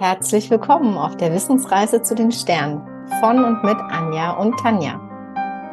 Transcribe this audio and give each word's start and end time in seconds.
Herzlich 0.00 0.48
willkommen 0.48 0.96
auf 0.96 1.16
der 1.16 1.32
Wissensreise 1.32 2.00
zu 2.02 2.14
den 2.14 2.30
Sternen 2.30 2.86
von 3.18 3.44
und 3.44 3.64
mit 3.64 3.76
Anja 3.90 4.30
und 4.30 4.56
Tanja. 4.60 5.00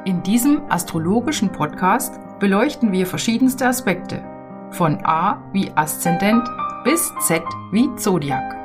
In 0.03 0.23
diesem 0.23 0.63
astrologischen 0.67 1.51
Podcast 1.51 2.19
beleuchten 2.39 2.91
wir 2.91 3.05
verschiedenste 3.05 3.67
Aspekte, 3.67 4.23
von 4.71 4.97
A 5.05 5.43
wie 5.53 5.71
Aszendent 5.75 6.43
bis 6.83 7.13
Z 7.19 7.43
wie 7.71 7.93
Zodiac. 7.97 8.55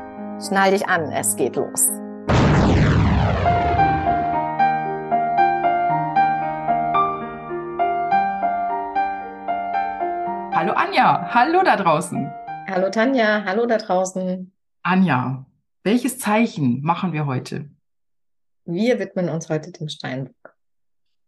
Schnall 0.41 0.71
dich 0.71 0.89
an, 0.89 1.13
es 1.13 1.37
geht 1.37 1.57
los. 1.57 1.91
Hallo 10.55 10.73
Anja, 10.73 11.29
hallo 11.35 11.63
da 11.63 11.77
draußen. 11.77 12.33
Hallo 12.67 12.89
Tanja, 12.89 13.45
hallo 13.45 13.67
da 13.67 13.77
draußen. 13.77 14.51
Anja, 14.83 15.45
welches 15.83 16.19
Zeichen 16.19 16.83
machen 16.83 17.13
wir 17.13 17.27
heute? 17.27 17.71
Wir 18.65 18.99
widmen 18.99 19.29
uns 19.29 19.49
heute 19.49 19.73
dem 19.73 19.89
Steinbock. 19.89 20.57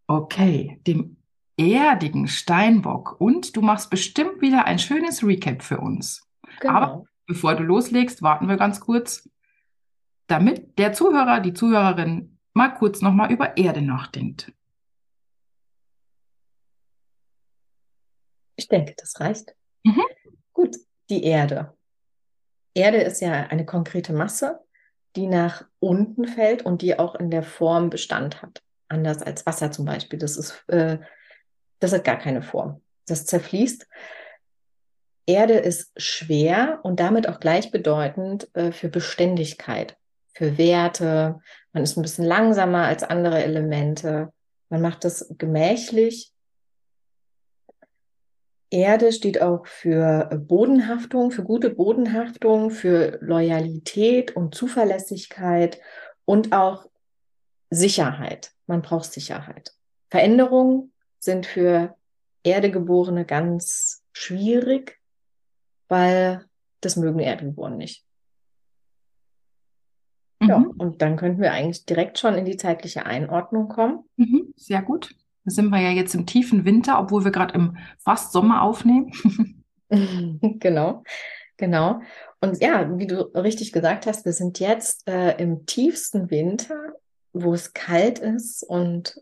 Okay, 0.07 0.81
dem 0.87 1.17
erdigen 1.57 2.29
Steinbock. 2.29 3.21
Und 3.21 3.57
du 3.57 3.63
machst 3.63 3.91
bestimmt 3.91 4.41
wieder 4.41 4.67
ein 4.67 4.79
schönes 4.79 5.25
Recap 5.25 5.63
für 5.63 5.79
uns. 5.79 6.29
Genau. 6.61 6.75
Aber 6.75 7.05
bevor 7.27 7.55
du 7.55 7.63
loslegst, 7.63 8.23
warten 8.23 8.49
wir 8.49 8.57
ganz 8.57 8.81
kurz, 8.81 9.29
damit 10.27 10.79
der 10.79 10.93
Zuhörer, 10.93 11.41
die 11.41 11.55
Zuhörerin 11.55 12.39
mal 12.55 12.69
kurz 12.69 13.01
nochmal 13.01 13.33
über 13.33 13.57
Erde 13.57 13.83
nachdenkt. 13.83 14.53
Ich 18.57 18.69
denke, 18.69 18.95
das 18.97 19.19
reicht. 19.19 19.55
Mhm. 19.85 20.03
Gut, 20.53 20.77
die 21.09 21.25
Erde. 21.25 21.77
Erde 22.75 22.99
ist 22.99 23.21
ja 23.21 23.33
eine 23.33 23.65
konkrete 23.65 24.13
Masse, 24.13 24.61
die 25.17 25.27
nach 25.27 25.65
unten 25.79 26.27
fällt 26.27 26.63
und 26.63 26.83
die 26.83 26.99
auch 26.99 27.15
in 27.15 27.31
der 27.31 27.43
Form 27.43 27.91
Bestand 27.91 28.43
hat. 28.43 28.63
Anders 28.89 29.23
als 29.23 29.47
Wasser 29.47 29.71
zum 29.71 29.85
Beispiel. 29.85 30.19
Das 30.19 30.37
ist, 30.37 30.65
äh, 30.69 30.99
das 31.81 31.93
hat 31.93 32.05
gar 32.05 32.19
keine 32.19 32.43
Form. 32.43 32.81
Das 33.07 33.27
zerfließt. 33.27 33.87
Erde 35.27 35.55
ist 35.55 35.93
schwer 35.97 36.81
und 36.83 36.99
damit 36.99 37.29
auch 37.29 37.41
gleichbedeutend 37.41 38.49
äh, 38.55 38.73
für 38.73 38.89
Beständigkeit, 38.89 39.97
für 40.35 40.59
Werte. 40.59 41.41
Man 41.73 41.85
ist 41.85 41.97
ein 41.97 42.03
bisschen 42.03 42.25
langsamer 42.25 42.87
als 42.87 43.03
andere 43.03 43.43
Elemente. 43.43 44.33
Man 44.69 44.81
macht 44.81 45.05
das 45.05 45.33
gemächlich 45.39 46.32
Erde 48.73 49.13
steht 49.13 49.41
auch 49.43 49.67
für 49.67 50.31
Bodenhaftung, 50.49 51.31
für 51.31 51.45
gute 51.45 51.71
Bodenhaftung, 51.71 52.71
für 52.71 53.19
Loyalität 53.21 54.35
und 54.35 54.55
Zuverlässigkeit 54.55 55.79
und 56.25 56.53
auch 56.53 56.87
Sicherheit. 57.71 58.53
Man 58.67 58.83
braucht 58.83 59.13
Sicherheit. 59.13 59.73
Veränderungen 60.11 60.93
sind 61.19 61.47
für 61.47 61.97
Erdegeborene 62.45 63.25
ganz 63.25 64.03
schwierig, 64.13 64.99
weil 65.89 66.45
das 66.81 66.97
mögen 66.97 67.21
Erdegeborene 67.21 67.77
nicht. 67.77 68.05
Mhm. 70.41 70.49
Ja, 70.49 70.65
und 70.79 71.03
dann 71.03 71.17
könnten 71.17 71.41
wir 71.41 71.53
eigentlich 71.53 71.85
direkt 71.85 72.19
schon 72.19 72.35
in 72.35 72.45
die 72.45 72.57
zeitliche 72.57 73.07
Einordnung 73.07 73.69
kommen. 73.69 74.05
Mhm, 74.17 74.53
sehr 74.57 74.83
gut. 74.83 75.15
Da 75.45 75.51
sind 75.51 75.71
wir 75.71 75.81
ja 75.81 75.91
jetzt 75.91 76.15
im 76.15 76.27
tiefen 76.27 76.65
Winter, 76.65 77.01
obwohl 77.01 77.25
wir 77.25 77.33
gerade 77.33 77.55
im 77.55 77.77
fast 77.99 78.33
Sommer 78.33 78.63
aufnehmen. 78.63 79.13
genau, 79.89 81.03
genau. 81.57 82.01
Und 82.41 82.61
ja, 82.61 82.99
wie 82.99 83.07
du 83.07 83.23
richtig 83.35 83.73
gesagt 83.73 84.07
hast, 84.07 84.25
wir 84.25 84.33
sind 84.33 84.59
jetzt 84.59 85.09
äh, 85.09 85.37
im 85.43 85.67
tiefsten 85.67 86.31
Winter, 86.31 86.77
wo 87.33 87.55
es 87.55 87.73
kalt 87.73 88.19
ist 88.19 88.63
und 88.63 89.21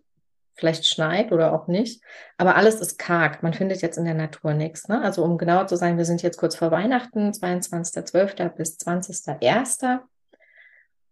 vielleicht 0.55 0.87
schneit 0.87 1.33
oder 1.33 1.53
auch 1.53 1.67
nicht. 1.67 2.03
Aber 2.37 2.57
alles 2.57 2.81
ist 2.81 2.99
karg. 2.99 3.43
Man 3.43 3.55
findet 3.55 3.83
jetzt 3.83 3.97
in 3.97 4.05
der 4.05 4.15
Natur 4.15 4.53
nichts. 4.53 4.89
Ne? 4.89 5.01
Also 5.03 5.25
um 5.25 5.39
genau 5.39 5.65
zu 5.65 5.77
sein, 5.77 5.97
wir 5.97 6.05
sind 6.05 6.23
jetzt 6.23 6.37
kurz 6.37 6.55
vor 6.55 6.71
Weihnachten, 6.71 7.31
22.12. 7.31 8.49
bis 8.51 8.79
20.01. 8.79 10.01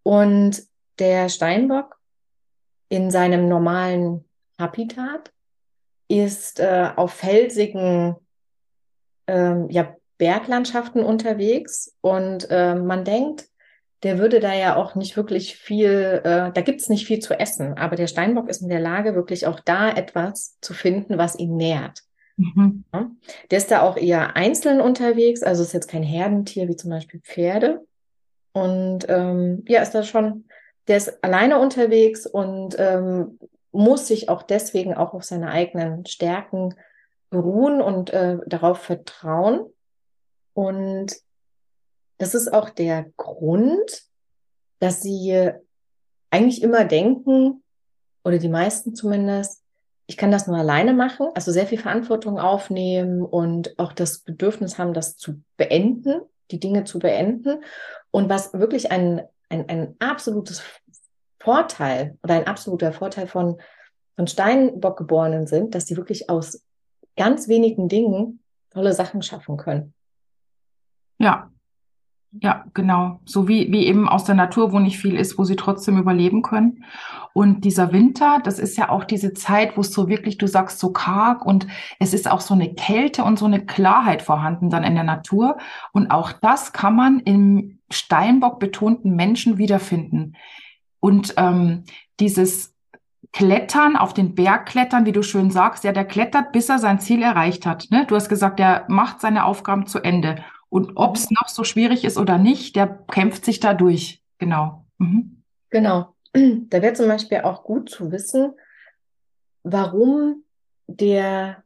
Und 0.02 0.62
der 0.98 1.28
Steinbock 1.28 1.98
in 2.88 3.10
seinem 3.10 3.48
normalen 3.48 4.27
Habitat 4.58 5.32
ist 6.08 6.60
äh, 6.60 6.90
auf 6.96 7.12
felsigen 7.12 8.16
ähm, 9.26 9.68
ja, 9.70 9.94
Berglandschaften 10.16 11.04
unterwegs 11.04 11.94
und 12.00 12.50
äh, 12.50 12.74
man 12.74 13.04
denkt, 13.04 13.48
der 14.02 14.18
würde 14.18 14.40
da 14.40 14.54
ja 14.54 14.76
auch 14.76 14.94
nicht 14.94 15.16
wirklich 15.16 15.56
viel, 15.56 16.20
äh, 16.24 16.52
da 16.52 16.60
gibt's 16.60 16.88
nicht 16.88 17.06
viel 17.06 17.18
zu 17.18 17.38
essen, 17.38 17.76
aber 17.76 17.96
der 17.96 18.06
Steinbock 18.06 18.48
ist 18.48 18.62
in 18.62 18.68
der 18.68 18.80
Lage, 18.80 19.14
wirklich 19.14 19.46
auch 19.46 19.60
da 19.60 19.90
etwas 19.90 20.56
zu 20.60 20.72
finden, 20.72 21.18
was 21.18 21.38
ihn 21.38 21.56
nährt. 21.56 22.02
Mhm. 22.36 22.84
Ja? 22.94 23.10
Der 23.50 23.58
ist 23.58 23.70
da 23.70 23.82
auch 23.82 23.96
eher 23.96 24.36
einzeln 24.36 24.80
unterwegs, 24.80 25.42
also 25.42 25.62
ist 25.62 25.72
jetzt 25.72 25.88
kein 25.88 26.04
Herdentier 26.04 26.68
wie 26.68 26.76
zum 26.76 26.90
Beispiel 26.90 27.20
Pferde. 27.20 27.84
Und 28.52 29.06
ähm, 29.08 29.64
ja, 29.68 29.82
ist 29.82 29.94
da 29.94 30.02
schon, 30.02 30.44
der 30.86 30.96
ist 30.96 31.22
alleine 31.22 31.58
unterwegs 31.58 32.26
und 32.26 32.76
ähm, 32.78 33.38
muss 33.72 34.06
sich 34.06 34.28
auch 34.28 34.42
deswegen 34.42 34.94
auch 34.94 35.14
auf 35.14 35.24
seine 35.24 35.50
eigenen 35.50 36.06
Stärken 36.06 36.74
beruhen 37.30 37.80
und 37.80 38.10
äh, 38.10 38.38
darauf 38.46 38.78
vertrauen. 38.78 39.66
Und 40.54 41.14
das 42.18 42.34
ist 42.34 42.52
auch 42.52 42.70
der 42.70 43.06
Grund, 43.16 44.02
dass 44.80 45.02
sie 45.02 45.50
eigentlich 46.30 46.62
immer 46.62 46.84
denken, 46.84 47.62
oder 48.24 48.38
die 48.38 48.48
meisten 48.48 48.94
zumindest, 48.94 49.62
ich 50.06 50.16
kann 50.16 50.30
das 50.30 50.46
nur 50.46 50.56
alleine 50.56 50.94
machen, 50.94 51.28
also 51.34 51.52
sehr 51.52 51.66
viel 51.66 51.78
Verantwortung 51.78 52.38
aufnehmen 52.38 53.22
und 53.22 53.78
auch 53.78 53.92
das 53.92 54.20
Bedürfnis 54.20 54.78
haben, 54.78 54.94
das 54.94 55.16
zu 55.16 55.42
beenden, 55.56 56.22
die 56.50 56.60
Dinge 56.60 56.84
zu 56.84 56.98
beenden. 56.98 57.62
Und 58.10 58.28
was 58.28 58.52
wirklich 58.54 58.90
ein, 58.90 59.22
ein, 59.48 59.68
ein 59.68 59.96
absolutes 59.98 60.62
Vorteil 61.40 62.18
oder 62.22 62.34
ein 62.34 62.46
absoluter 62.46 62.92
Vorteil 62.92 63.26
von, 63.26 63.58
von 64.16 64.26
Steinbockgeborenen 64.26 65.46
sind, 65.46 65.74
dass 65.74 65.86
sie 65.86 65.96
wirklich 65.96 66.30
aus 66.30 66.64
ganz 67.16 67.48
wenigen 67.48 67.88
Dingen 67.88 68.42
tolle 68.70 68.92
Sachen 68.92 69.22
schaffen 69.22 69.56
können. 69.56 69.94
Ja, 71.18 71.50
ja, 72.32 72.66
genau. 72.74 73.20
So 73.24 73.48
wie, 73.48 73.72
wie 73.72 73.86
eben 73.86 74.06
aus 74.06 74.24
der 74.24 74.34
Natur, 74.34 74.72
wo 74.72 74.78
nicht 74.78 74.98
viel 74.98 75.16
ist, 75.16 75.38
wo 75.38 75.44
sie 75.44 75.56
trotzdem 75.56 75.98
überleben 75.98 76.42
können. 76.42 76.84
Und 77.32 77.64
dieser 77.64 77.92
Winter, 77.92 78.40
das 78.44 78.58
ist 78.58 78.76
ja 78.76 78.90
auch 78.90 79.04
diese 79.04 79.32
Zeit, 79.32 79.76
wo 79.76 79.80
es 79.80 79.92
so 79.92 80.08
wirklich, 80.08 80.36
du 80.36 80.46
sagst, 80.46 80.78
so 80.78 80.92
karg 80.92 81.44
und 81.46 81.66
es 81.98 82.12
ist 82.12 82.30
auch 82.30 82.40
so 82.40 82.52
eine 82.52 82.74
Kälte 82.74 83.24
und 83.24 83.38
so 83.38 83.46
eine 83.46 83.64
Klarheit 83.64 84.20
vorhanden 84.20 84.68
dann 84.68 84.84
in 84.84 84.94
der 84.94 85.04
Natur. 85.04 85.56
Und 85.92 86.10
auch 86.10 86.32
das 86.32 86.72
kann 86.74 86.94
man 86.94 87.20
im 87.20 87.78
Steinbock 87.90 88.60
betonten 88.60 89.16
Menschen 89.16 89.56
wiederfinden. 89.56 90.36
Und 91.00 91.34
ähm, 91.36 91.84
dieses 92.20 92.74
Klettern, 93.32 93.96
auf 93.96 94.14
den 94.14 94.34
Berg 94.34 94.66
klettern, 94.66 95.04
wie 95.04 95.12
du 95.12 95.22
schön 95.22 95.50
sagst, 95.50 95.84
ja, 95.84 95.92
der 95.92 96.04
klettert, 96.04 96.52
bis 96.52 96.68
er 96.68 96.78
sein 96.78 96.98
Ziel 96.98 97.22
erreicht 97.22 97.66
hat. 97.66 97.88
Ne? 97.90 98.06
Du 98.06 98.16
hast 98.16 98.28
gesagt, 98.28 98.58
der 98.58 98.84
macht 98.88 99.20
seine 99.20 99.44
Aufgaben 99.44 99.86
zu 99.86 100.00
Ende. 100.00 100.42
Und 100.70 100.96
ob 100.96 101.16
es 101.16 101.30
noch 101.30 101.48
so 101.48 101.64
schwierig 101.64 102.04
ist 102.04 102.18
oder 102.18 102.38
nicht, 102.38 102.76
der 102.76 102.86
kämpft 102.86 103.44
sich 103.44 103.60
da 103.60 103.74
durch. 103.74 104.22
Genau. 104.38 104.84
Mhm. 104.98 105.42
Genau. 105.70 106.14
Da 106.70 106.82
wäre 106.82 106.94
zum 106.94 107.08
Beispiel 107.08 107.40
auch 107.40 107.64
gut 107.64 107.90
zu 107.90 108.12
wissen, 108.12 108.52
warum 109.62 110.44
der 110.86 111.62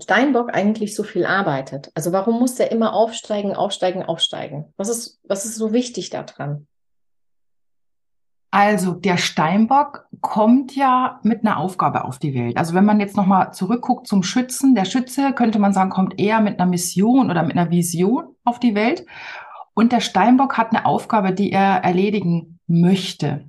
Steinbock 0.00 0.54
eigentlich 0.54 0.94
so 0.94 1.02
viel 1.02 1.26
arbeitet. 1.26 1.90
Also 1.94 2.12
warum 2.12 2.38
muss 2.38 2.54
der 2.54 2.72
immer 2.72 2.94
aufsteigen, 2.94 3.54
aufsteigen, 3.54 4.02
aufsteigen? 4.02 4.72
Was 4.76 4.88
ist, 4.88 5.20
was 5.24 5.44
ist 5.44 5.56
so 5.56 5.72
wichtig 5.72 6.10
daran? 6.10 6.66
Also 8.54 8.92
der 8.92 9.16
Steinbock 9.16 10.06
kommt 10.20 10.76
ja 10.76 11.20
mit 11.22 11.40
einer 11.40 11.56
Aufgabe 11.56 12.04
auf 12.04 12.18
die 12.18 12.34
Welt. 12.34 12.58
Also 12.58 12.74
wenn 12.74 12.84
man 12.84 13.00
jetzt 13.00 13.16
nochmal 13.16 13.54
zurückguckt 13.54 14.06
zum 14.06 14.22
Schützen, 14.22 14.74
der 14.74 14.84
Schütze 14.84 15.32
könnte 15.32 15.58
man 15.58 15.72
sagen, 15.72 15.88
kommt 15.88 16.20
eher 16.20 16.42
mit 16.42 16.60
einer 16.60 16.68
Mission 16.68 17.30
oder 17.30 17.42
mit 17.44 17.56
einer 17.56 17.70
Vision 17.70 18.36
auf 18.44 18.60
die 18.60 18.74
Welt. 18.74 19.06
Und 19.72 19.90
der 19.90 20.00
Steinbock 20.00 20.58
hat 20.58 20.70
eine 20.70 20.84
Aufgabe, 20.84 21.32
die 21.32 21.50
er 21.50 21.82
erledigen 21.82 22.58
möchte. 22.66 23.48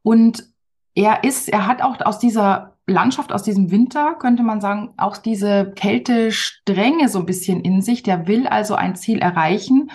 Und 0.00 0.48
er 0.94 1.22
ist, 1.22 1.50
er 1.50 1.66
hat 1.66 1.82
auch 1.82 2.00
aus 2.06 2.18
dieser 2.18 2.78
Landschaft, 2.86 3.34
aus 3.34 3.42
diesem 3.42 3.70
Winter, 3.70 4.14
könnte 4.14 4.42
man 4.42 4.62
sagen, 4.62 4.94
auch 4.96 5.18
diese 5.18 5.72
Kältestrenge 5.72 7.10
so 7.10 7.18
ein 7.18 7.26
bisschen 7.26 7.60
in 7.60 7.82
sich. 7.82 8.02
Der 8.02 8.26
will 8.28 8.46
also 8.46 8.76
ein 8.76 8.96
Ziel 8.96 9.18
erreichen 9.18 9.90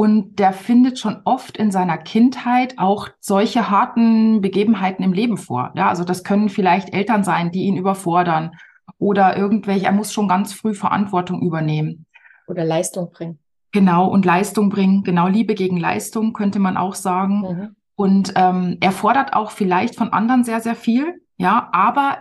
und 0.00 0.38
der 0.38 0.54
findet 0.54 0.98
schon 0.98 1.20
oft 1.26 1.58
in 1.58 1.70
seiner 1.70 1.98
Kindheit 1.98 2.78
auch 2.78 3.10
solche 3.20 3.68
harten 3.68 4.40
Begebenheiten 4.40 5.04
im 5.04 5.12
Leben 5.12 5.36
vor. 5.36 5.72
Ja, 5.74 5.90
also 5.90 6.04
das 6.04 6.24
können 6.24 6.48
vielleicht 6.48 6.94
Eltern 6.94 7.22
sein, 7.22 7.50
die 7.50 7.64
ihn 7.64 7.76
überfordern 7.76 8.52
oder 8.96 9.36
irgendwelche, 9.36 9.84
er 9.84 9.92
muss 9.92 10.14
schon 10.14 10.26
ganz 10.26 10.54
früh 10.54 10.72
Verantwortung 10.72 11.42
übernehmen. 11.42 12.06
Oder 12.48 12.64
Leistung 12.64 13.10
bringen. 13.10 13.40
Genau, 13.72 14.06
und 14.08 14.24
Leistung 14.24 14.70
bringen, 14.70 15.04
genau 15.04 15.28
Liebe 15.28 15.54
gegen 15.54 15.76
Leistung, 15.76 16.32
könnte 16.32 16.60
man 16.60 16.78
auch 16.78 16.94
sagen. 16.94 17.40
Mhm. 17.40 17.76
Und 17.94 18.32
ähm, 18.36 18.78
er 18.80 18.92
fordert 18.92 19.34
auch 19.34 19.50
vielleicht 19.50 19.96
von 19.96 20.14
anderen 20.14 20.44
sehr, 20.44 20.60
sehr 20.60 20.76
viel, 20.76 21.20
ja, 21.36 21.68
aber 21.72 22.20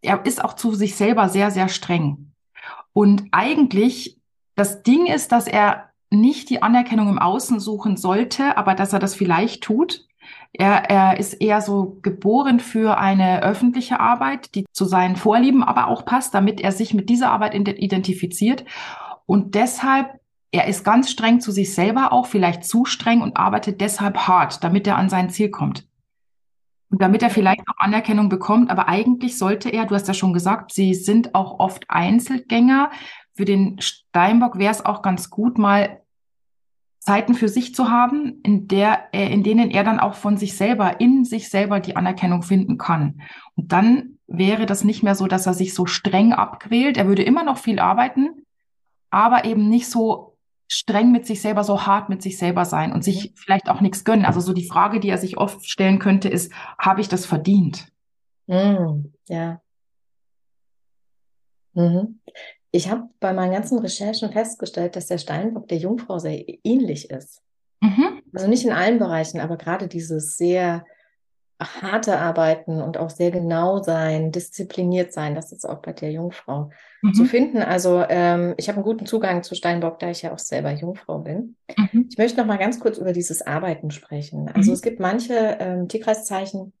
er 0.00 0.24
ist 0.24 0.42
auch 0.42 0.54
zu 0.54 0.72
sich 0.72 0.96
selber 0.96 1.28
sehr, 1.28 1.50
sehr 1.50 1.68
streng. 1.68 2.32
Und 2.94 3.24
eigentlich, 3.32 4.18
das 4.54 4.82
Ding 4.82 5.04
ist, 5.04 5.30
dass 5.30 5.46
er 5.46 5.91
nicht 6.12 6.50
die 6.50 6.62
Anerkennung 6.62 7.08
im 7.08 7.18
Außen 7.18 7.58
suchen 7.60 7.96
sollte, 7.96 8.56
aber 8.56 8.74
dass 8.74 8.92
er 8.92 8.98
das 8.98 9.14
vielleicht 9.14 9.62
tut. 9.62 10.06
Er, 10.52 10.90
er 10.90 11.18
ist 11.18 11.34
eher 11.34 11.60
so 11.60 11.98
geboren 12.02 12.60
für 12.60 12.98
eine 12.98 13.42
öffentliche 13.42 14.00
Arbeit, 14.00 14.54
die 14.54 14.66
zu 14.72 14.84
seinen 14.84 15.16
Vorlieben 15.16 15.64
aber 15.64 15.88
auch 15.88 16.04
passt, 16.04 16.34
damit 16.34 16.60
er 16.60 16.72
sich 16.72 16.94
mit 16.94 17.08
dieser 17.08 17.30
Arbeit 17.30 17.54
identifiziert. 17.54 18.64
Und 19.26 19.54
deshalb 19.54 20.20
er 20.54 20.68
ist 20.68 20.84
ganz 20.84 21.10
streng 21.10 21.40
zu 21.40 21.50
sich 21.50 21.74
selber 21.74 22.12
auch, 22.12 22.26
vielleicht 22.26 22.64
zu 22.64 22.84
streng 22.84 23.22
und 23.22 23.38
arbeitet 23.38 23.80
deshalb 23.80 24.18
hart, 24.28 24.62
damit 24.62 24.86
er 24.86 24.98
an 24.98 25.08
sein 25.08 25.30
Ziel 25.30 25.50
kommt. 25.50 25.88
Und 26.90 27.00
damit 27.00 27.22
er 27.22 27.30
vielleicht 27.30 27.62
auch 27.62 27.78
Anerkennung 27.78 28.28
bekommt, 28.28 28.70
aber 28.70 28.86
eigentlich 28.86 29.38
sollte 29.38 29.70
er, 29.70 29.86
du 29.86 29.94
hast 29.94 30.08
ja 30.08 30.14
schon 30.14 30.34
gesagt, 30.34 30.74
sie 30.74 30.92
sind 30.92 31.34
auch 31.34 31.58
oft 31.58 31.86
Einzelgänger. 31.88 32.90
Für 33.34 33.46
den 33.46 33.80
Steinbock 33.80 34.58
wäre 34.58 34.72
es 34.72 34.84
auch 34.84 35.00
ganz 35.00 35.30
gut, 35.30 35.56
mal 35.56 36.01
Zeiten 37.02 37.34
für 37.34 37.48
sich 37.48 37.74
zu 37.74 37.90
haben, 37.90 38.40
in 38.44 38.68
der 38.68 39.08
er, 39.10 39.30
in 39.30 39.42
denen 39.42 39.72
er 39.72 39.82
dann 39.82 39.98
auch 39.98 40.14
von 40.14 40.36
sich 40.36 40.56
selber, 40.56 41.00
in 41.00 41.24
sich 41.24 41.50
selber 41.50 41.80
die 41.80 41.96
Anerkennung 41.96 42.42
finden 42.42 42.78
kann. 42.78 43.22
Und 43.56 43.72
dann 43.72 44.18
wäre 44.28 44.66
das 44.66 44.84
nicht 44.84 45.02
mehr 45.02 45.16
so, 45.16 45.26
dass 45.26 45.46
er 45.46 45.54
sich 45.54 45.74
so 45.74 45.84
streng 45.84 46.32
abquält. 46.32 46.96
Er 46.96 47.08
würde 47.08 47.24
immer 47.24 47.42
noch 47.42 47.58
viel 47.58 47.80
arbeiten, 47.80 48.46
aber 49.10 49.44
eben 49.44 49.68
nicht 49.68 49.90
so 49.90 50.36
streng 50.68 51.10
mit 51.10 51.26
sich 51.26 51.40
selber, 51.42 51.64
so 51.64 51.86
hart 51.86 52.08
mit 52.08 52.22
sich 52.22 52.38
selber 52.38 52.64
sein 52.64 52.92
und 52.92 53.02
sich 53.02 53.30
mhm. 53.30 53.34
vielleicht 53.34 53.68
auch 53.68 53.80
nichts 53.80 54.04
gönnen. 54.04 54.24
Also 54.24 54.38
so 54.38 54.52
die 54.52 54.68
Frage, 54.68 55.00
die 55.00 55.08
er 55.08 55.18
sich 55.18 55.38
oft 55.38 55.68
stellen 55.68 55.98
könnte, 55.98 56.28
ist, 56.28 56.52
habe 56.78 57.00
ich 57.00 57.08
das 57.08 57.26
verdient? 57.26 57.88
Mm, 58.46 59.12
ja. 59.26 59.60
Mhm. 61.74 62.20
Ich 62.72 62.90
habe 62.90 63.08
bei 63.20 63.32
meinen 63.32 63.52
ganzen 63.52 63.78
Recherchen 63.78 64.32
festgestellt, 64.32 64.96
dass 64.96 65.06
der 65.06 65.18
Steinbock 65.18 65.68
der 65.68 65.78
Jungfrau 65.78 66.18
sehr 66.18 66.42
ähnlich 66.64 67.10
ist. 67.10 67.42
Mhm. 67.80 68.22
Also 68.32 68.48
nicht 68.48 68.64
in 68.64 68.72
allen 68.72 68.98
Bereichen, 68.98 69.40
aber 69.40 69.56
gerade 69.56 69.88
dieses 69.88 70.36
sehr 70.36 70.84
harte 71.60 72.18
Arbeiten 72.18 72.80
und 72.80 72.96
auch 72.96 73.10
sehr 73.10 73.30
genau 73.30 73.82
sein, 73.82 74.32
diszipliniert 74.32 75.12
sein, 75.12 75.34
das 75.34 75.52
ist 75.52 75.64
auch 75.64 75.80
bei 75.80 75.92
der 75.92 76.10
Jungfrau 76.10 76.70
mhm. 77.02 77.14
zu 77.14 77.24
finden. 77.24 77.58
Also 77.58 78.04
ähm, 78.08 78.54
ich 78.56 78.68
habe 78.68 78.76
einen 78.76 78.84
guten 78.84 79.06
Zugang 79.06 79.42
zu 79.42 79.54
Steinbock, 79.54 79.98
da 79.98 80.10
ich 80.10 80.22
ja 80.22 80.32
auch 80.32 80.38
selber 80.38 80.72
Jungfrau 80.72 81.18
bin. 81.18 81.56
Mhm. 81.76 82.06
Ich 82.10 82.18
möchte 82.18 82.40
noch 82.40 82.46
mal 82.46 82.58
ganz 82.58 82.80
kurz 82.80 82.98
über 82.98 83.12
dieses 83.12 83.42
Arbeiten 83.42 83.90
sprechen. 83.90 84.50
Also 84.54 84.70
mhm. 84.70 84.74
es 84.74 84.82
gibt 84.82 85.00
manche 85.00 85.34
ähm, 85.60 85.88
Tierkreiszeichen, 85.88 86.72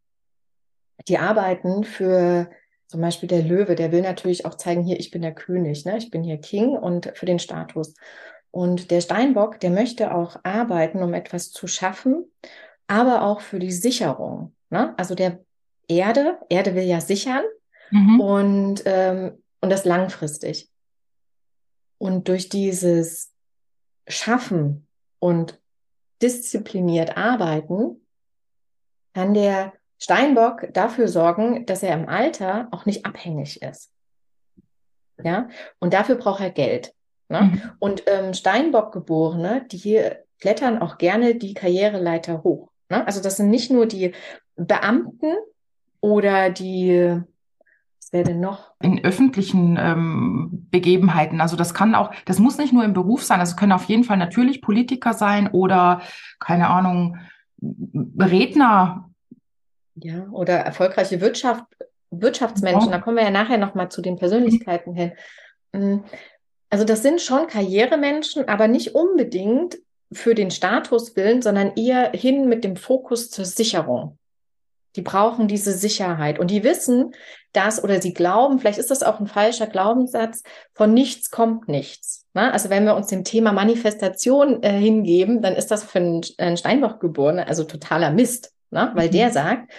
die 1.08 1.18
arbeiten 1.18 1.84
für 1.84 2.50
zum 2.92 3.00
Beispiel 3.00 3.26
der 3.26 3.42
Löwe, 3.42 3.74
der 3.74 3.90
will 3.90 4.02
natürlich 4.02 4.44
auch 4.44 4.54
zeigen, 4.54 4.82
hier, 4.82 5.00
ich 5.00 5.10
bin 5.10 5.22
der 5.22 5.32
König, 5.32 5.86
ne? 5.86 5.96
ich 5.96 6.10
bin 6.10 6.22
hier 6.22 6.36
King 6.36 6.76
und 6.76 7.10
für 7.14 7.24
den 7.24 7.38
Status. 7.38 7.94
Und 8.50 8.90
der 8.90 9.00
Steinbock, 9.00 9.60
der 9.60 9.70
möchte 9.70 10.14
auch 10.14 10.36
arbeiten, 10.42 11.02
um 11.02 11.14
etwas 11.14 11.52
zu 11.52 11.66
schaffen, 11.66 12.30
aber 12.88 13.22
auch 13.22 13.40
für 13.40 13.58
die 13.58 13.72
Sicherung. 13.72 14.54
Ne? 14.68 14.92
Also 14.98 15.14
der 15.14 15.40
Erde, 15.88 16.36
Erde 16.50 16.74
will 16.74 16.82
ja 16.82 17.00
sichern 17.00 17.44
mhm. 17.90 18.20
und, 18.20 18.82
ähm, 18.84 19.42
und 19.62 19.70
das 19.70 19.86
langfristig. 19.86 20.68
Und 21.96 22.28
durch 22.28 22.50
dieses 22.50 23.32
Schaffen 24.06 24.86
und 25.18 25.58
diszipliniert 26.20 27.16
arbeiten, 27.16 28.06
kann 29.14 29.32
der 29.32 29.72
Steinbock 30.02 30.66
dafür 30.72 31.06
sorgen, 31.06 31.64
dass 31.66 31.84
er 31.84 31.94
im 31.94 32.08
Alter 32.08 32.66
auch 32.72 32.86
nicht 32.86 33.06
abhängig 33.06 33.62
ist. 33.62 33.92
Ja, 35.22 35.48
und 35.78 35.94
dafür 35.94 36.16
braucht 36.16 36.40
er 36.40 36.50
Geld. 36.50 36.92
Ne? 37.28 37.42
Mhm. 37.42 37.62
Und 37.78 38.02
ähm, 38.08 38.34
Steinbock-Geborene, 38.34 39.64
die 39.70 40.02
klettern 40.40 40.78
auch 40.78 40.98
gerne 40.98 41.36
die 41.36 41.54
Karriereleiter 41.54 42.42
hoch. 42.42 42.72
Ne? 42.90 43.06
Also 43.06 43.22
das 43.22 43.36
sind 43.36 43.48
nicht 43.48 43.70
nur 43.70 43.86
die 43.86 44.12
Beamten 44.56 45.36
oder 46.00 46.50
die, 46.50 47.22
was 48.00 48.12
wäre 48.12 48.24
denn 48.24 48.40
noch? 48.40 48.72
In 48.82 49.04
öffentlichen 49.04 49.78
ähm, 49.80 50.66
Begebenheiten. 50.72 51.40
Also 51.40 51.54
das 51.54 51.74
kann 51.74 51.94
auch, 51.94 52.12
das 52.24 52.40
muss 52.40 52.58
nicht 52.58 52.72
nur 52.72 52.84
im 52.84 52.92
Beruf 52.92 53.22
sein, 53.22 53.38
also 53.38 53.54
können 53.54 53.70
auf 53.70 53.84
jeden 53.84 54.02
Fall 54.02 54.16
natürlich 54.16 54.62
Politiker 54.62 55.14
sein 55.14 55.48
oder, 55.48 56.00
keine 56.40 56.66
Ahnung, 56.70 57.18
Redner. 58.18 59.08
Ja, 60.02 60.26
oder 60.32 60.54
erfolgreiche 60.54 61.20
Wirtschaft, 61.20 61.64
Wirtschaftsmenschen. 62.10 62.90
Ja. 62.90 62.98
Da 62.98 63.02
kommen 63.02 63.16
wir 63.16 63.24
ja 63.24 63.30
nachher 63.30 63.58
nochmal 63.58 63.90
zu 63.90 64.02
den 64.02 64.16
Persönlichkeiten 64.16 64.94
hin. 64.94 65.12
Mm, 65.72 65.98
also 66.70 66.84
das 66.84 67.02
sind 67.02 67.20
schon 67.20 67.46
Karrieremenschen, 67.46 68.48
aber 68.48 68.66
nicht 68.66 68.94
unbedingt 68.94 69.78
für 70.12 70.34
den 70.34 70.50
Status 70.50 71.16
willen, 71.16 71.40
sondern 71.40 71.72
eher 71.76 72.10
hin 72.12 72.48
mit 72.48 72.64
dem 72.64 72.76
Fokus 72.76 73.30
zur 73.30 73.44
Sicherung. 73.44 74.18
Die 74.96 75.02
brauchen 75.02 75.48
diese 75.48 75.72
Sicherheit 75.72 76.38
und 76.38 76.50
die 76.50 76.64
wissen, 76.64 77.14
dass 77.52 77.82
oder 77.82 78.02
sie 78.02 78.12
glauben, 78.12 78.58
vielleicht 78.58 78.78
ist 78.78 78.90
das 78.90 79.02
auch 79.02 79.20
ein 79.20 79.26
falscher 79.26 79.66
Glaubenssatz, 79.66 80.42
von 80.74 80.92
nichts 80.92 81.30
kommt 81.30 81.68
nichts. 81.68 82.26
Ne? 82.34 82.52
Also 82.52 82.68
wenn 82.68 82.84
wir 82.84 82.96
uns 82.96 83.06
dem 83.06 83.24
Thema 83.24 83.52
Manifestation 83.52 84.62
äh, 84.62 84.72
hingeben, 84.72 85.40
dann 85.40 85.54
ist 85.54 85.70
das 85.70 85.84
für 85.84 85.98
einen, 85.98 86.20
einen 86.38 86.56
Steinbock-Geborene 86.56 87.46
also 87.46 87.64
totaler 87.64 88.10
Mist, 88.10 88.52
ne? 88.72 88.90
weil 88.94 89.08
mhm. 89.08 89.12
der 89.12 89.30
sagt, 89.30 89.72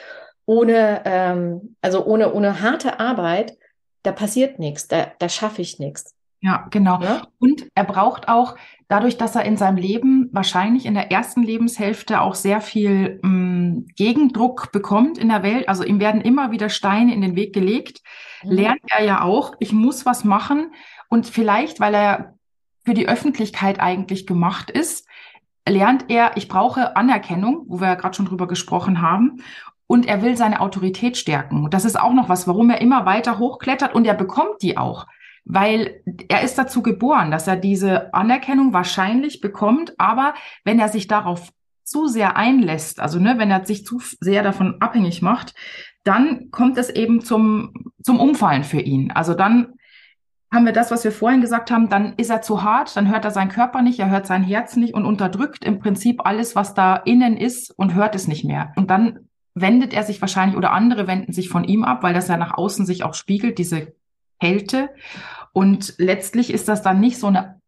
ohne, 0.45 1.01
ähm, 1.06 1.75
also 1.81 2.06
ohne, 2.06 2.34
ohne 2.34 2.62
harte 2.62 3.00
Arbeit, 3.00 3.57
da 4.04 4.12
passiert 4.12 4.60
nichts, 4.60 4.88
da, 4.88 5.12
da 5.19 5.30
schaffe 5.30 5.62
ich 5.62 5.80
nichts. 5.80 6.13
Ja, 6.42 6.68
genau. 6.72 7.01
Ja? 7.01 7.28
Und 7.40 7.68
er 7.74 7.86
braucht 7.86 8.28
auch, 8.28 8.57
dadurch, 8.90 9.18
dass 9.18 9.36
er 9.36 9.45
in 9.45 9.56
seinem 9.56 9.78
Leben 9.78 10.30
wahrscheinlich 10.34 10.86
in 10.86 10.94
der 10.94 11.10
ersten 11.10 11.42
Lebenshälfte 11.42 12.19
auch 12.19 12.36
sehr 12.36 12.60
viel 12.60 13.19
mh, 13.24 13.30
mm, 13.30 13.88
Gegendruck 13.95 14.74
bekommt 14.74 15.18
in 15.18 15.30
der 15.30 15.42
Welt, 15.42 15.69
also 15.69 15.84
ihm 15.84 16.01
werden 16.01 16.19
immer 16.19 16.51
wieder 16.51 16.68
Steine 16.68 17.13
in 17.13 17.22
den 17.22 17.38
Weg 17.38 17.54
gelegt, 17.54 18.01
mhm. 18.44 18.51
lernt 18.51 18.81
er 18.90 19.06
ja 19.06 19.22
auch, 19.22 19.54
ich 19.60 19.72
muss 19.72 20.06
was 20.06 20.25
machen. 20.25 20.74
Und 21.07 21.28
vielleicht, 21.28 21.80
weil 21.80 21.95
er 21.95 22.34
für 22.84 22.94
die 22.94 23.07
Öffentlichkeit 23.07 23.80
eigentlich 23.80 24.28
gemacht 24.28 24.69
ist, 24.69 25.07
lernt 25.67 26.05
er, 26.09 26.35
ich 26.35 26.47
brauche 26.47 26.95
Anerkennung, 26.95 27.65
wo 27.67 27.79
wir 27.79 27.87
ja 27.87 27.95
gerade 27.95 28.15
schon 28.15 28.25
drüber 28.25 28.47
gesprochen 28.47 29.01
haben. 29.01 29.43
Und 29.87 30.07
er 30.07 30.21
will 30.21 30.37
seine 30.37 30.61
Autorität 30.61 31.17
stärken. 31.17 31.69
Das 31.69 31.85
ist 31.85 31.99
auch 31.99 32.13
noch 32.13 32.29
was, 32.29 32.47
warum 32.47 32.69
er 32.69 32.81
immer 32.81 33.05
weiter 33.05 33.37
hochklettert 33.37 33.93
und 33.93 34.05
er 34.05 34.15
bekommt 34.15 34.61
die 34.61 34.77
auch 34.77 35.05
weil 35.45 36.01
er 36.29 36.41
ist 36.41 36.57
dazu 36.57 36.81
geboren, 36.81 37.31
dass 37.31 37.47
er 37.47 37.57
diese 37.57 38.13
Anerkennung 38.13 38.73
wahrscheinlich 38.73 39.41
bekommt, 39.41 39.93
aber 39.99 40.33
wenn 40.63 40.79
er 40.79 40.89
sich 40.89 41.07
darauf 41.07 41.49
zu 41.83 42.07
sehr 42.07 42.37
einlässt, 42.37 42.99
also 42.99 43.19
ne, 43.19 43.35
wenn 43.37 43.51
er 43.51 43.65
sich 43.65 43.85
zu 43.85 43.99
sehr 44.19 44.41
davon 44.41 44.77
abhängig 44.79 45.21
macht, 45.21 45.53
dann 46.03 46.49
kommt 46.51 46.77
es 46.77 46.89
eben 46.89 47.21
zum, 47.21 47.91
zum 48.01 48.19
Umfallen 48.19 48.63
für 48.63 48.79
ihn. 48.79 49.11
Also 49.11 49.33
dann 49.33 49.73
haben 50.54 50.66
wir 50.66 50.74
das, 50.74 50.92
was 50.92 51.04
wir 51.04 51.12
vorhin 51.12 51.42
gesagt 51.42 51.72
haben, 51.72 51.90
dann 51.90 52.14
ist 52.14 52.30
er 52.30 52.42
zu 52.42 52.64
hart, 52.64 52.95
dann 52.95 53.10
hört 53.10 53.26
er 53.26 53.31
seinen 53.31 53.50
Körper 53.50 53.81
nicht, 53.81 54.00
er 54.00 54.10
hört 54.10 54.28
sein 54.28 54.44
Herz 54.44 54.76
nicht 54.76 54.94
und 54.94 55.06
unterdrückt 55.06 55.66
im 55.66 55.80
Prinzip 55.80 56.26
alles, 56.26 56.56
was 56.56 56.74
da 56.74 56.95
innen 56.95 57.38
ist 57.38 57.72
und 57.72 57.95
hört 57.95 58.16
es 58.16 58.28
nicht 58.28 58.45
mehr. 58.45 58.72
Und 58.76 58.90
dann 58.90 59.28
wendet 59.56 59.94
er 59.94 60.04
sich 60.04 60.22
wahrscheinlich 60.22 60.56
oder 60.56 60.72
andere 60.72 61.07
wenden 61.07 61.33
sich 61.33 61.50
von 61.50 61.64
ihm 61.64 61.83
ab, 61.83 62.04
weil 62.04 62.14
das 62.14 62.28
ja 62.28 62.38
nach 62.38 62.54
außen 62.56 62.86
sich 62.86 63.04
auch 63.04 63.16
spiegelt, 63.16 63.57
diese 63.57 63.94
Kälte. 64.40 64.90
Und 65.54 65.95
letztlich 65.98 66.54
ist 66.54 66.68
das 66.68 66.81
dann 66.81 67.00
nicht 67.00 67.19
so 67.19 67.28
eine 67.28 67.62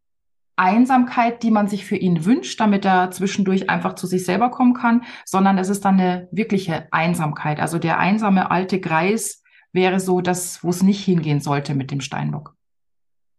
Einsamkeit, 0.55 1.43
die 1.43 1.51
man 1.51 1.67
sich 1.67 1.85
für 1.85 1.97
ihn 1.97 2.23
wünscht, 2.23 2.59
damit 2.59 2.85
er 2.85 3.11
zwischendurch 3.11 3.69
einfach 3.69 3.93
zu 3.93 4.07
sich 4.07 4.25
selber 4.25 4.49
kommen 4.51 4.73
kann, 4.73 5.03
sondern 5.25 5.57
es 5.57 5.69
ist 5.69 5.85
dann 5.85 5.99
eine 5.99 6.27
wirkliche 6.31 6.87
Einsamkeit. 6.91 7.59
Also 7.59 7.77
der 7.77 7.99
einsame 7.99 8.51
alte 8.51 8.79
Greis 8.79 9.43
wäre 9.73 9.99
so 9.99 10.21
das, 10.21 10.63
wo 10.63 10.69
es 10.69 10.81
nicht 10.81 11.03
hingehen 11.03 11.41
sollte 11.41 11.75
mit 11.75 11.91
dem 11.91 11.99
Steinbock. 11.99 12.55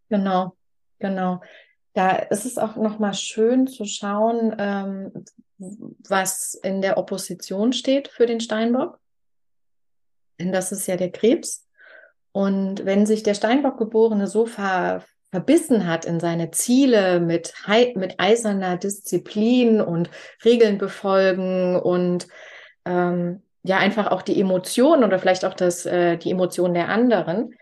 Genau, 0.09 0.55
genau. 0.99 1.41
Da 1.93 2.15
ist 2.15 2.45
es 2.45 2.57
auch 2.57 2.75
nochmal 2.75 3.13
schön 3.13 3.67
zu 3.67 3.85
schauen, 3.85 4.55
ähm, 4.59 5.25
was 5.57 6.53
in 6.53 6.81
der 6.81 6.97
Opposition 6.97 7.73
steht 7.73 8.07
für 8.07 8.25
den 8.25 8.39
Steinbock. 8.39 8.99
Denn 10.39 10.51
das 10.51 10.71
ist 10.71 10.87
ja 10.87 10.97
der 10.97 11.11
Krebs. 11.11 11.67
Und 12.31 12.85
wenn 12.85 13.07
sich 13.07 13.23
der 13.23 13.33
Steinbock-Geborene 13.33 14.27
so 14.27 14.45
ver, 14.45 15.03
verbissen 15.31 15.87
hat 15.87 16.05
in 16.05 16.19
seine 16.19 16.51
Ziele 16.51 17.19
mit, 17.19 17.53
mit 17.95 18.19
eiserner 18.19 18.77
Disziplin 18.77 19.81
und 19.81 20.11
Regeln 20.45 20.77
befolgen 20.77 21.75
und 21.75 22.27
ähm, 22.85 23.41
ja 23.63 23.77
einfach 23.77 24.11
auch 24.11 24.21
die 24.21 24.39
Emotionen 24.39 25.03
oder 25.03 25.19
vielleicht 25.19 25.45
auch 25.45 25.53
das, 25.53 25.85
äh, 25.85 26.17
die 26.17 26.31
Emotionen 26.31 26.73
der 26.75 26.89
anderen, 26.89 27.55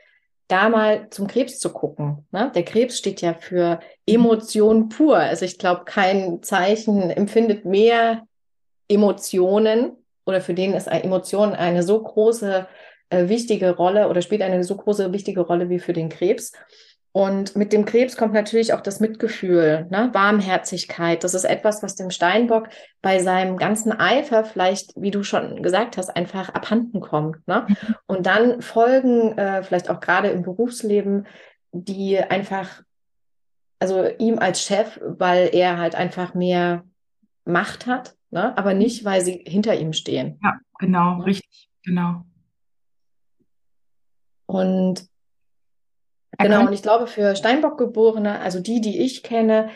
da 0.47 0.69
mal 0.69 1.09
zum 1.09 1.27
Krebs 1.27 1.59
zu 1.59 1.71
gucken. 1.71 2.25
Ne? 2.31 2.51
Der 2.53 2.63
Krebs 2.63 2.97
steht 2.97 3.21
ja 3.21 3.33
für 3.33 3.79
Emotion 4.05 4.89
pur. 4.89 5.17
Also 5.17 5.45
ich 5.45 5.57
glaube, 5.57 5.85
kein 5.85 6.43
Zeichen 6.43 7.09
empfindet 7.09 7.65
mehr 7.65 8.27
Emotionen 8.87 9.97
oder 10.25 10.41
für 10.41 10.53
den 10.53 10.73
ist 10.73 10.87
Emotion 10.87 11.53
eine 11.53 11.83
so 11.83 12.01
große 12.01 12.67
äh, 13.09 13.29
wichtige 13.29 13.75
Rolle 13.75 14.09
oder 14.09 14.21
spielt 14.21 14.41
eine 14.41 14.63
so 14.63 14.75
große 14.75 15.11
wichtige 15.13 15.41
Rolle 15.41 15.69
wie 15.69 15.79
für 15.79 15.93
den 15.93 16.09
Krebs. 16.09 16.51
Und 17.15 17.55
mit 17.55 17.71
dem 17.71 17.85
Krebs 17.85 18.17
kommt 18.17 18.33
natürlich 18.33 18.73
auch 18.73 18.81
das 18.81 18.99
Mitgefühl, 18.99 19.87
ne? 19.89 20.09
Warmherzigkeit. 20.11 21.23
Das 21.23 21.33
ist 21.33 21.45
etwas, 21.45 21.81
was 21.81 21.95
dem 21.95 22.09
Steinbock 22.09 22.67
bei 23.01 23.19
seinem 23.19 23.55
ganzen 23.55 23.93
Eifer 23.93 24.43
vielleicht, 24.43 24.91
wie 24.97 25.11
du 25.11 25.23
schon 25.23 25.63
gesagt 25.63 25.95
hast, 25.95 26.13
einfach 26.13 26.49
abhanden 26.49 26.99
kommt. 26.99 27.47
Ne? 27.47 27.67
Mhm. 27.69 27.95
Und 28.05 28.25
dann 28.25 28.61
folgen 28.61 29.37
äh, 29.37 29.63
vielleicht 29.63 29.89
auch 29.89 30.01
gerade 30.01 30.27
im 30.27 30.41
Berufsleben, 30.41 31.25
die 31.71 32.19
einfach, 32.19 32.81
also 33.79 34.09
ihm 34.19 34.37
als 34.37 34.61
Chef, 34.61 34.99
weil 35.01 35.51
er 35.53 35.77
halt 35.77 35.95
einfach 35.95 36.33
mehr 36.33 36.83
Macht 37.45 37.87
hat, 37.87 38.17
ne? 38.29 38.57
aber 38.57 38.73
nicht, 38.73 39.05
weil 39.05 39.21
sie 39.21 39.41
hinter 39.47 39.79
ihm 39.79 39.93
stehen. 39.93 40.37
Ja, 40.43 40.59
genau, 40.79 41.19
ne? 41.19 41.27
richtig, 41.27 41.69
genau. 41.81 42.25
Und 44.47 45.07
genau, 46.37 46.67
und 46.67 46.73
ich 46.73 46.81
glaube, 46.81 47.07
für 47.07 47.35
Steinbock-Geborene, 47.35 48.39
also 48.39 48.59
die, 48.59 48.81
die 48.81 49.01
ich 49.01 49.23
kenne, 49.23 49.69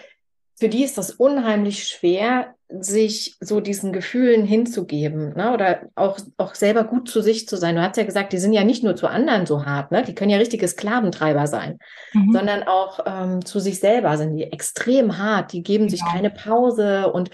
für 0.59 0.69
die 0.69 0.83
ist 0.83 0.97
das 0.97 1.11
unheimlich 1.11 1.87
schwer, 1.87 2.55
sich 2.67 3.35
so 3.39 3.61
diesen 3.61 3.93
Gefühlen 3.93 4.45
hinzugeben, 4.45 5.33
ne? 5.35 5.53
Oder 5.53 5.81
auch, 5.95 6.19
auch 6.37 6.53
selber 6.53 6.83
gut 6.83 7.09
zu 7.09 7.21
sich 7.21 7.47
zu 7.47 7.57
sein. 7.57 7.75
Du 7.75 7.81
hast 7.81 7.97
ja 7.97 8.03
gesagt, 8.03 8.31
die 8.31 8.37
sind 8.37 8.53
ja 8.53 8.63
nicht 8.63 8.83
nur 8.83 8.95
zu 8.95 9.07
anderen 9.07 9.47
so 9.47 9.65
hart, 9.65 9.91
ne? 9.91 10.03
Die 10.03 10.13
können 10.13 10.29
ja 10.29 10.37
richtige 10.37 10.67
Sklaventreiber 10.67 11.47
sein, 11.47 11.79
mhm. 12.13 12.31
sondern 12.31 12.63
auch 12.63 12.99
ähm, 13.07 13.43
zu 13.43 13.59
sich 13.59 13.79
selber 13.79 14.17
sind 14.17 14.35
die 14.35 14.43
extrem 14.43 15.17
hart. 15.17 15.53
Die 15.53 15.63
geben 15.63 15.87
genau. 15.87 15.97
sich 15.97 16.05
keine 16.05 16.29
Pause 16.29 17.11
und 17.11 17.31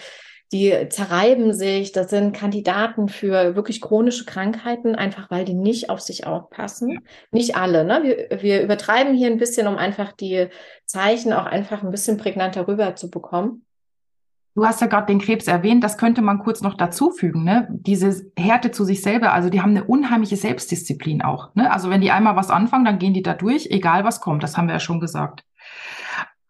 die 0.51 0.89
zerreiben 0.89 1.53
sich. 1.53 1.91
Das 1.91 2.09
sind 2.09 2.35
Kandidaten 2.35 3.09
für 3.09 3.55
wirklich 3.55 3.81
chronische 3.81 4.25
Krankheiten, 4.25 4.95
einfach 4.95 5.31
weil 5.31 5.45
die 5.45 5.53
nicht 5.53 5.89
auf 5.89 6.01
sich 6.01 6.27
aufpassen. 6.27 6.99
Nicht 7.31 7.55
alle. 7.55 7.83
Ne? 7.83 8.01
Wir, 8.03 8.41
wir 8.41 8.61
übertreiben 8.61 9.15
hier 9.15 9.27
ein 9.29 9.37
bisschen, 9.37 9.67
um 9.67 9.77
einfach 9.77 10.11
die 10.11 10.47
Zeichen 10.85 11.33
auch 11.33 11.45
einfach 11.45 11.83
ein 11.83 11.91
bisschen 11.91 12.17
prägnanter 12.17 12.67
rüber 12.67 12.95
zu 12.95 13.09
bekommen. 13.09 13.65
Du 14.55 14.65
hast 14.65 14.79
ja 14.79 14.87
gerade 14.87 15.07
den 15.07 15.19
Krebs 15.19 15.47
erwähnt, 15.47 15.83
das 15.83 15.97
könnte 15.97 16.21
man 16.21 16.39
kurz 16.39 16.61
noch 16.61 16.75
dazufügen, 16.75 17.43
ne? 17.43 17.67
Diese 17.69 18.31
Härte 18.37 18.71
zu 18.71 18.85
sich 18.85 19.01
selber, 19.01 19.33
also 19.33 19.49
die 19.49 19.61
haben 19.61 19.71
eine 19.71 19.83
unheimliche 19.83 20.37
Selbstdisziplin 20.37 21.21
auch. 21.21 21.53
Ne? 21.55 21.69
Also 21.69 21.89
wenn 21.89 21.99
die 21.99 22.11
einmal 22.11 22.37
was 22.37 22.49
anfangen, 22.49 22.85
dann 22.85 22.97
gehen 22.97 23.13
die 23.13 23.21
da 23.21 23.33
durch, 23.33 23.67
egal 23.69 24.05
was 24.05 24.21
kommt, 24.21 24.43
das 24.43 24.55
haben 24.55 24.67
wir 24.67 24.75
ja 24.75 24.79
schon 24.79 25.01
gesagt. 25.01 25.43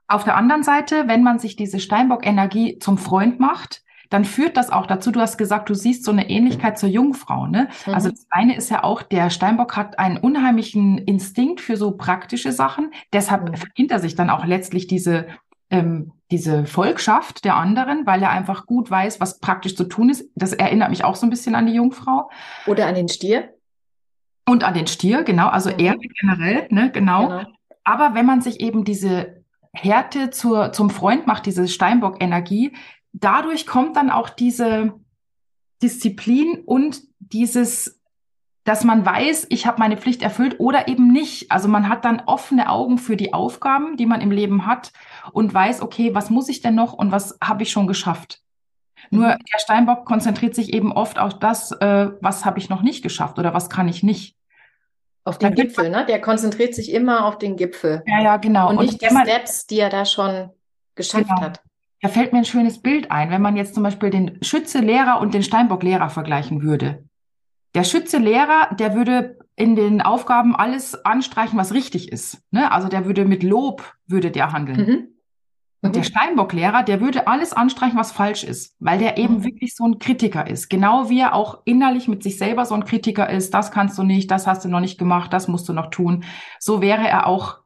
Auf 0.07 0.23
der 0.23 0.37
anderen 0.37 0.61
Seite, 0.61 1.07
wenn 1.07 1.23
man 1.23 1.39
sich 1.39 1.55
diese 1.55 1.79
Steinbock-Energie 1.79 2.77
zum 2.77 2.99
Freund 2.99 3.39
macht, 3.39 3.81
dann 4.09 4.25
führt 4.25 4.57
das 4.57 4.69
auch 4.69 4.88
dazu, 4.88 5.12
du 5.12 5.19
hast 5.19 5.38
gesagt, 5.38 5.69
du 5.69 5.74
siehst 5.74 6.03
so 6.03 6.12
eine 6.12 6.29
Ähnlichkeit 6.29 6.77
zur 6.77 6.89
Jungfrau. 6.89 7.47
Ne? 7.47 7.69
Mhm. 7.85 7.93
Also 7.93 8.09
das 8.09 8.25
eine 8.29 8.55
ist 8.55 8.69
ja 8.69 8.83
auch, 8.83 9.01
der 9.01 9.29
Steinbock 9.29 9.75
hat 9.75 10.00
einen 10.00 10.17
unheimlichen 10.17 10.97
Instinkt 10.97 11.62
für 11.62 11.77
so 11.77 11.91
praktische 11.91 12.51
Sachen. 12.51 12.91
Deshalb 13.13 13.50
mhm. 13.50 13.55
hinter 13.75 14.00
sich 14.00 14.15
dann 14.15 14.29
auch 14.29 14.45
letztlich 14.45 14.88
diese, 14.88 15.27
ähm, 15.69 16.12
diese 16.31 16.65
Volkschaft 16.65 17.45
der 17.45 17.55
anderen, 17.55 18.05
weil 18.05 18.21
er 18.21 18.31
einfach 18.31 18.65
gut 18.65 18.89
weiß, 18.89 19.19
was 19.19 19.39
praktisch 19.39 19.75
zu 19.75 19.85
tun 19.85 20.09
ist. 20.09 20.29
Das 20.35 20.53
erinnert 20.53 20.89
mich 20.89 21.03
auch 21.03 21.15
so 21.15 21.25
ein 21.25 21.29
bisschen 21.29 21.55
an 21.55 21.65
die 21.65 21.74
Jungfrau. 21.74 22.29
Oder 22.67 22.88
an 22.88 22.95
den 22.95 23.07
Stier. 23.07 23.50
Und 24.47 24.63
an 24.63 24.75
den 24.75 24.88
Stier, 24.88 25.24
genau. 25.24 25.47
Also 25.47 25.71
mhm. 25.71 25.79
Erde 25.79 26.07
generell, 26.19 26.67
ne? 26.69 26.91
genau. 26.91 27.27
genau. 27.27 27.43
Aber 27.83 28.15
wenn 28.15 28.25
man 28.25 28.41
sich 28.41 28.59
eben 28.62 28.83
diese 28.83 29.43
Härte 29.74 30.29
zur, 30.29 30.71
zum 30.71 30.89
Freund 30.89 31.27
macht, 31.27 31.45
diese 31.45 31.67
Steinbock-Energie, 31.67 32.74
dadurch 33.15 33.65
kommt 33.65 33.95
dann 33.95 34.10
auch 34.10 34.29
diese 34.29 34.93
Disziplin 35.81 36.63
und 36.65 37.01
dieses, 37.19 38.01
dass 38.63 38.84
man 38.84 39.05
weiß, 39.05 39.48
ich 39.50 39.65
habe 39.65 39.79
meine 39.79 39.98
Pflicht 39.98 40.22
erfüllt 40.22 40.60
oder 40.60 40.88
eben 40.88 41.12
nicht. 41.12 41.51
Also 41.51 41.67
man 41.67 41.89
hat 41.89 42.05
dann 42.05 42.24
offene 42.25 42.69
Augen 42.69 42.98
für 42.98 43.15
die 43.15 43.34
Aufgaben, 43.34 43.98
die 43.98 44.05
man 44.05 44.22
im 44.22 44.31
Leben 44.31 44.65
hat 44.65 44.91
und 45.31 45.53
weiß, 45.53 45.81
okay, 45.81 46.13
was 46.13 46.29
muss 46.29 46.50
ich 46.50 46.62
denn 46.62 46.75
noch 46.75 46.93
und 46.93 47.12
was 47.12 47.38
habe 47.43 47.63
ich 47.63 47.72
schon 47.72 47.88
geschafft. 47.88 48.41
Nur 49.12 49.27
mhm. 49.27 49.39
der 49.53 49.60
Steinbock 49.60 50.05
konzentriert 50.05 50.55
sich 50.55 50.74
eben 50.74 50.91
oft 50.91 51.19
auf 51.19 51.38
das, 51.39 51.72
äh, 51.72 52.10
was 52.22 52.43
habe 52.43 52.60
ich 52.60 52.69
noch 52.69 52.81
nicht 52.81 53.03
geschafft 53.03 53.38
oder 53.39 53.53
was 53.53 53.69
kann 53.69 53.88
ich 53.88 54.03
nicht. 54.03 54.36
Auf 55.24 55.38
den 55.38 55.55
da 55.55 55.63
Gipfel, 55.63 55.89
ne? 55.89 56.05
Der 56.05 56.22
konzentriert 56.22 56.75
sich 56.75 56.91
immer 56.91 57.25
auf 57.25 57.38
den 57.38 57.55
Gipfel. 57.55 58.03
Ja, 58.05 58.22
ja, 58.22 58.38
genau. 58.38 58.69
Und, 58.69 58.77
und 58.77 58.86
nicht 58.86 59.01
die 59.01 59.07
Steps, 59.07 59.65
die 59.65 59.79
er 59.79 59.89
da 59.89 60.05
schon 60.05 60.51
geschafft 60.95 61.27
genau. 61.27 61.41
hat. 61.41 61.64
Da 62.05 62.09
fällt 62.09 62.33
mir 62.33 62.38
ein 62.38 62.45
schönes 62.45 62.83
Bild 62.83 63.09
ein, 63.09 63.31
wenn 63.31 63.41
man 63.41 63.55
jetzt 63.55 63.74
zum 63.74 63.81
Beispiel 63.81 64.12
den 64.12 64.38
Schütze-Lehrer 64.43 65.19
und 65.19 65.33
den 65.33 65.41
Steinbock-Lehrer 65.41 66.12
vergleichen 66.12 66.62
würde. 66.62 67.03
Der 67.74 67.83
Schütze-Lehrer, 67.83 68.75
der 68.75 68.93
würde 68.93 69.39
in 69.55 69.75
den 69.75 70.03
Aufgaben 70.03 70.55
alles 70.55 71.03
anstreichen, 71.03 71.57
was 71.57 71.74
richtig 71.74 72.12
ist. 72.12 72.43
Ne? 72.51 72.71
Also 72.71 72.89
der 72.89 73.05
würde 73.05 73.25
mit 73.25 73.41
Lob, 73.41 73.91
würde 74.05 74.29
der 74.29 74.51
handeln. 74.51 74.77
Mhm. 74.77 75.07
Und 75.81 75.95
der 75.95 76.03
mhm. 76.03 76.05
Steinbock-Lehrer, 76.05 76.83
der 76.83 77.01
würde 77.01 77.25
alles 77.25 77.53
anstreichen, 77.53 77.97
was 77.97 78.12
falsch 78.12 78.43
ist, 78.43 78.75
weil 78.77 79.00
der 79.00 79.17
eben 79.17 79.38
mhm. 79.38 79.43
wirklich 79.43 79.74
so 79.75 79.85
ein 79.85 79.97
Kritiker 79.97 80.45
ist. 80.45 80.69
Genau 80.69 81.09
wie 81.09 81.21
er 81.21 81.33
auch 81.33 81.63
innerlich 81.65 82.07
mit 82.07 82.21
sich 82.21 82.38
selber 82.38 82.67
so 82.67 82.75
ein 82.75 82.85
Kritiker 82.85 83.31
ist. 83.31 83.51
Das 83.55 83.71
kannst 83.71 83.97
du 83.97 84.03
nicht, 84.03 84.29
das 84.29 84.45
hast 84.45 84.63
du 84.63 84.69
noch 84.69 84.79
nicht 84.79 85.00
gemacht, 85.00 85.33
das 85.33 85.47
musst 85.47 85.67
du 85.67 85.74
noch 85.74 85.89
tun. 85.89 86.24
So 86.59 86.83
wäre 86.83 87.07
er 87.07 87.25
auch 87.25 87.62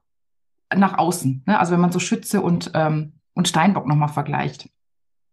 nach 0.73 0.97
außen. 0.97 1.43
Ne? 1.45 1.59
Also 1.59 1.73
wenn 1.73 1.81
man 1.81 1.91
so 1.91 1.99
Schütze 1.99 2.39
und 2.39 2.71
ähm, 2.73 3.18
und 3.39 3.47
Steinbock 3.47 3.87
nochmal 3.87 4.09
vergleicht. 4.09 4.69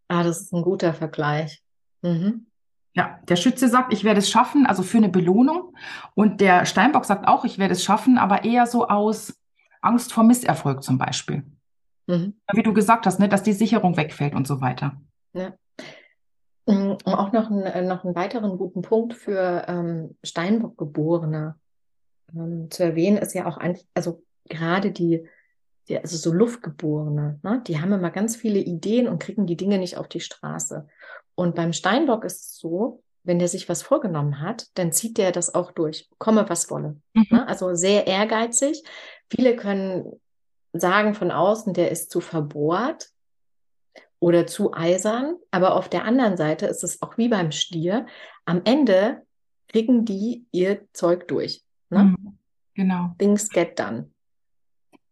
Ah, 0.06 0.22
das 0.22 0.40
ist 0.40 0.52
ein 0.52 0.62
guter 0.62 0.94
Vergleich. 0.94 1.60
Mhm. 2.02 2.46
Ja, 2.94 3.18
der 3.28 3.34
Schütze 3.34 3.68
sagt, 3.68 3.92
ich 3.92 4.04
werde 4.04 4.20
es 4.20 4.30
schaffen, 4.30 4.64
also 4.64 4.84
für 4.84 4.98
eine 4.98 5.08
Belohnung. 5.08 5.74
Und 6.14 6.40
der 6.40 6.66
Steinbock 6.66 7.04
sagt 7.04 7.26
auch, 7.26 7.44
ich 7.44 7.58
werde 7.58 7.72
es 7.72 7.82
schaffen, 7.82 8.16
aber 8.16 8.44
eher 8.44 8.68
so 8.68 8.86
aus 8.86 9.34
Angst 9.80 10.12
vor 10.12 10.22
Misserfolg 10.22 10.84
zum 10.84 10.98
Beispiel. 10.98 11.42
Mhm. 12.06 12.34
Wie 12.52 12.62
du 12.62 12.72
gesagt 12.72 13.06
hast, 13.06 13.18
ne, 13.18 13.28
dass 13.28 13.42
die 13.42 13.52
Sicherung 13.52 13.96
wegfällt 13.96 14.36
und 14.36 14.46
so 14.46 14.60
weiter. 14.60 15.00
Ja. 15.32 15.54
Um 16.64 16.96
auch 17.06 17.32
noch, 17.32 17.50
ein, 17.50 17.62
äh, 17.64 17.82
noch 17.82 18.04
einen 18.04 18.14
weiteren 18.14 18.56
guten 18.56 18.82
Punkt 18.82 19.14
für 19.14 19.64
ähm, 19.66 20.16
Steinbock-Geborene 20.22 21.56
ähm, 22.36 22.70
zu 22.70 22.84
erwähnen, 22.84 23.16
ist 23.16 23.34
ja 23.34 23.46
auch 23.46 23.56
ein, 23.56 23.76
also 23.94 24.22
gerade 24.48 24.92
die 24.92 25.26
die, 25.88 25.98
also 25.98 26.16
so 26.16 26.32
Luftgeborene, 26.32 27.40
ne? 27.42 27.62
die 27.66 27.80
haben 27.80 27.92
immer 27.92 28.10
ganz 28.10 28.36
viele 28.36 28.58
Ideen 28.58 29.08
und 29.08 29.22
kriegen 29.22 29.46
die 29.46 29.56
Dinge 29.56 29.78
nicht 29.78 29.96
auf 29.96 30.08
die 30.08 30.20
Straße. 30.20 30.86
Und 31.34 31.54
beim 31.54 31.72
Steinbock 31.72 32.24
ist 32.24 32.40
es 32.40 32.56
so, 32.56 33.02
wenn 33.22 33.38
der 33.38 33.48
sich 33.48 33.68
was 33.68 33.82
vorgenommen 33.82 34.40
hat, 34.40 34.66
dann 34.74 34.92
zieht 34.92 35.18
der 35.18 35.32
das 35.32 35.54
auch 35.54 35.72
durch, 35.72 36.08
komme 36.18 36.48
was 36.48 36.70
wolle. 36.70 37.00
Mhm. 37.14 37.26
Ne? 37.30 37.48
Also 37.48 37.74
sehr 37.74 38.06
ehrgeizig. 38.06 38.82
Viele 39.30 39.56
können 39.56 40.20
sagen 40.72 41.14
von 41.14 41.30
außen, 41.30 41.74
der 41.74 41.90
ist 41.90 42.10
zu 42.10 42.20
verbohrt 42.20 43.08
oder 44.20 44.46
zu 44.46 44.72
eisern, 44.72 45.36
aber 45.50 45.74
auf 45.74 45.88
der 45.88 46.04
anderen 46.04 46.36
Seite 46.36 46.66
ist 46.66 46.84
es 46.84 47.02
auch 47.02 47.18
wie 47.18 47.28
beim 47.28 47.52
Stier. 47.52 48.06
Am 48.44 48.62
Ende 48.64 49.22
kriegen 49.68 50.04
die 50.04 50.46
ihr 50.52 50.86
Zeug 50.92 51.28
durch. 51.28 51.62
Ne? 51.90 52.04
Mhm. 52.04 52.38
Genau. 52.74 53.14
Things 53.18 53.48
get 53.48 53.78
done 53.78 54.10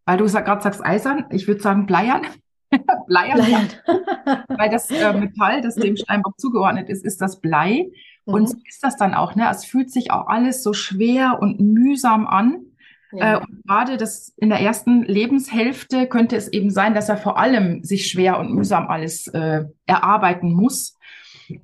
weil 0.06 0.18
du 0.18 0.26
gerade 0.26 0.62
sagst 0.62 0.84
eisern, 0.84 1.26
ich 1.30 1.46
würde 1.49 1.62
sagen 1.62 1.87
bleiern. 1.87 2.23
bleiern. 3.06 3.38
bleiern. 3.38 3.68
weil 4.49 4.70
das 4.70 4.90
äh, 4.90 5.12
Metall, 5.12 5.61
das 5.61 5.76
dem 5.76 5.96
Steinbock 5.96 6.38
zugeordnet 6.38 6.88
ist, 6.88 7.04
ist 7.04 7.20
das 7.20 7.40
Blei. 7.40 7.90
Mhm. 8.26 8.34
Und 8.34 8.49
so 8.49 8.56
ist 8.66 8.82
das 8.82 8.96
dann 8.96 9.14
auch. 9.14 9.34
Ne? 9.34 9.49
Es 9.50 9.64
fühlt 9.64 9.90
sich 9.90 10.11
auch 10.11 10.26
alles 10.26 10.62
so 10.62 10.73
schwer 10.73 11.38
und 11.40 11.61
mühsam 11.61 12.26
an. 12.26 12.66
Ja. 13.12 13.34
Äh, 13.34 13.37
und 13.38 13.64
gerade 13.66 13.96
das 13.96 14.32
in 14.37 14.49
der 14.49 14.61
ersten 14.61 15.02
Lebenshälfte 15.04 16.06
könnte 16.08 16.37
es 16.37 16.49
eben 16.49 16.70
sein, 16.70 16.94
dass 16.94 17.08
er 17.08 17.16
vor 17.16 17.38
allem 17.38 17.84
sich 17.84 18.11
schwer 18.11 18.38
und 18.38 18.52
mühsam 18.52 18.88
alles 18.88 19.28
äh, 19.28 19.64
erarbeiten 19.87 20.52
muss. 20.52 20.99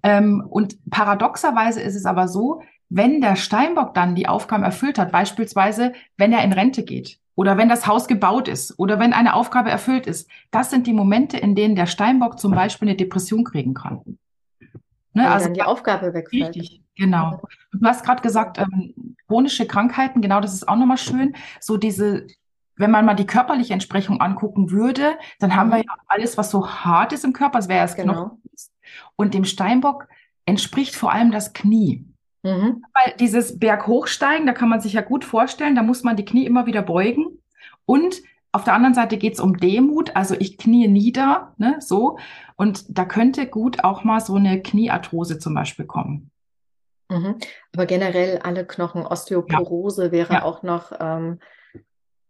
Ähm, 0.02 0.44
und 0.48 0.78
paradoxerweise 0.90 1.80
ist 1.80 1.96
es 1.96 2.04
aber 2.04 2.28
so, 2.28 2.62
wenn 2.88 3.20
der 3.20 3.36
Steinbock 3.36 3.94
dann 3.94 4.14
die 4.14 4.28
Aufgaben 4.28 4.64
erfüllt 4.64 4.98
hat, 4.98 5.12
beispielsweise 5.12 5.92
wenn 6.16 6.32
er 6.32 6.44
in 6.44 6.52
Rente 6.52 6.82
geht, 6.82 7.19
oder 7.40 7.56
wenn 7.56 7.70
das 7.70 7.86
Haus 7.86 8.06
gebaut 8.06 8.48
ist 8.48 8.78
oder 8.78 8.98
wenn 8.98 9.14
eine 9.14 9.32
Aufgabe 9.32 9.70
erfüllt 9.70 10.06
ist. 10.06 10.28
Das 10.50 10.68
sind 10.68 10.86
die 10.86 10.92
Momente, 10.92 11.38
in 11.38 11.54
denen 11.54 11.74
der 11.74 11.86
Steinbock 11.86 12.38
zum 12.38 12.52
Beispiel 12.52 12.86
eine 12.86 12.98
Depression 12.98 13.44
kriegen 13.44 13.72
kann. 13.72 14.18
Ne? 15.14 15.26
also 15.26 15.48
die 15.48 15.62
Aufgabe 15.62 16.12
wegfällt. 16.12 16.54
Richtig, 16.54 16.82
genau. 16.96 17.40
Du 17.72 17.86
hast 17.86 18.04
gerade 18.04 18.20
gesagt, 18.20 18.58
ähm, 18.58 19.16
chronische 19.26 19.66
Krankheiten, 19.66 20.20
genau, 20.20 20.42
das 20.42 20.52
ist 20.52 20.68
auch 20.68 20.76
nochmal 20.76 20.98
schön. 20.98 21.34
So 21.60 21.78
diese, 21.78 22.26
wenn 22.76 22.90
man 22.90 23.06
mal 23.06 23.14
die 23.14 23.26
körperliche 23.26 23.72
Entsprechung 23.72 24.20
angucken 24.20 24.70
würde, 24.70 25.14
dann 25.38 25.56
haben 25.56 25.70
wir 25.70 25.78
mhm. 25.78 25.84
ja 25.86 25.94
alles, 26.08 26.36
was 26.36 26.50
so 26.50 26.68
hart 26.68 27.14
ist 27.14 27.24
im 27.24 27.32
Körper, 27.32 27.56
das 27.56 27.68
wäre 27.70 27.78
ja 27.78 27.84
das 27.84 27.96
genau. 27.96 28.12
Knochen. 28.12 28.42
Und 29.16 29.32
dem 29.32 29.46
Steinbock 29.46 30.08
entspricht 30.44 30.94
vor 30.94 31.10
allem 31.10 31.30
das 31.30 31.54
Knie. 31.54 32.04
Mhm. 32.42 32.84
Weil 32.94 33.14
dieses 33.18 33.58
Berghochsteigen, 33.58 34.46
da 34.46 34.52
kann 34.52 34.68
man 34.68 34.80
sich 34.80 34.94
ja 34.94 35.02
gut 35.02 35.24
vorstellen, 35.24 35.74
da 35.74 35.82
muss 35.82 36.02
man 36.02 36.16
die 36.16 36.24
Knie 36.24 36.46
immer 36.46 36.66
wieder 36.66 36.82
beugen. 36.82 37.38
Und 37.84 38.22
auf 38.52 38.64
der 38.64 38.74
anderen 38.74 38.94
Seite 38.94 39.16
geht 39.16 39.34
es 39.34 39.40
um 39.40 39.58
Demut, 39.58 40.16
also 40.16 40.34
ich 40.38 40.58
knie 40.58 40.88
nieder, 40.88 41.54
ne, 41.58 41.76
so. 41.78 42.18
Und 42.56 42.84
da 42.88 43.04
könnte 43.04 43.46
gut 43.46 43.84
auch 43.84 44.02
mal 44.02 44.20
so 44.20 44.34
eine 44.34 44.60
Kniearthrose 44.60 45.38
zum 45.38 45.54
Beispiel 45.54 45.86
kommen. 45.86 46.30
Mhm. 47.08 47.36
Aber 47.74 47.86
generell 47.86 48.38
alle 48.38 48.66
Knochen, 48.66 49.06
Osteoporose 49.06 50.06
ja. 50.06 50.12
wäre 50.12 50.32
ja. 50.34 50.42
auch 50.42 50.62
noch 50.62 50.92
ähm, 50.98 51.38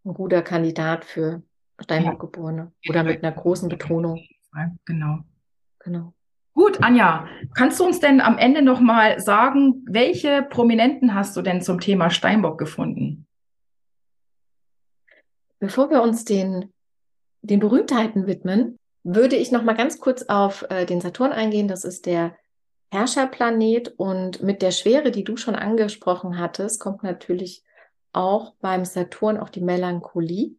ein 0.04 0.14
guter 0.14 0.42
Kandidat 0.42 1.04
für 1.04 1.42
Steinbockgeborene 1.80 2.72
ja. 2.82 2.90
oder 2.90 3.04
mit 3.04 3.24
einer 3.24 3.34
großen 3.34 3.68
Betonung. 3.68 4.20
Genau. 4.84 5.20
Genau. 5.78 6.12
Gut, 6.60 6.82
Anja, 6.82 7.26
kannst 7.54 7.80
du 7.80 7.86
uns 7.86 8.00
denn 8.00 8.20
am 8.20 8.36
Ende 8.36 8.60
noch 8.60 8.80
mal 8.80 9.18
sagen, 9.18 9.82
welche 9.88 10.42
Prominenten 10.42 11.14
hast 11.14 11.34
du 11.34 11.40
denn 11.40 11.62
zum 11.62 11.80
Thema 11.80 12.10
Steinbock 12.10 12.58
gefunden? 12.58 13.26
Bevor 15.58 15.88
wir 15.88 16.02
uns 16.02 16.26
den, 16.26 16.70
den 17.40 17.60
Berühmtheiten 17.60 18.26
widmen, 18.26 18.78
würde 19.04 19.36
ich 19.36 19.50
noch 19.50 19.62
mal 19.62 19.72
ganz 19.72 20.00
kurz 20.00 20.24
auf 20.24 20.66
äh, 20.68 20.84
den 20.84 21.00
Saturn 21.00 21.32
eingehen. 21.32 21.66
Das 21.66 21.84
ist 21.84 22.04
der 22.04 22.36
Herrscherplanet 22.92 23.94
und 23.96 24.42
mit 24.42 24.60
der 24.60 24.72
Schwere, 24.72 25.12
die 25.12 25.24
du 25.24 25.38
schon 25.38 25.54
angesprochen 25.54 26.38
hattest, 26.38 26.78
kommt 26.78 27.02
natürlich 27.02 27.64
auch 28.12 28.52
beim 28.60 28.84
Saturn 28.84 29.38
auch 29.38 29.48
die 29.48 29.62
Melancholie. 29.62 30.56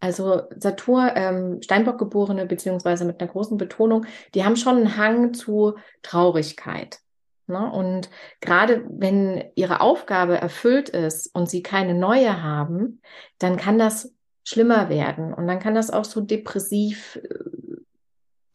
Also 0.00 0.42
Saturn, 0.56 1.12
ähm, 1.14 1.62
Steinbockgeborene, 1.62 2.46
beziehungsweise 2.46 3.04
mit 3.04 3.20
einer 3.20 3.30
großen 3.30 3.58
Betonung, 3.58 4.06
die 4.34 4.44
haben 4.44 4.56
schon 4.56 4.78
einen 4.78 4.96
Hang 4.96 5.34
zu 5.34 5.74
Traurigkeit. 6.02 7.00
Ne? 7.46 7.70
Und 7.70 8.08
gerade 8.40 8.84
wenn 8.88 9.44
ihre 9.56 9.82
Aufgabe 9.82 10.38
erfüllt 10.38 10.88
ist 10.88 11.34
und 11.34 11.50
sie 11.50 11.62
keine 11.62 11.94
neue 11.94 12.42
haben, 12.42 13.02
dann 13.38 13.58
kann 13.58 13.78
das 13.78 14.14
schlimmer 14.42 14.88
werden. 14.88 15.34
Und 15.34 15.46
dann 15.46 15.58
kann 15.58 15.74
das 15.74 15.90
auch 15.90 16.04
so 16.04 16.22
depressiv, 16.22 17.16
äh, 17.16 17.80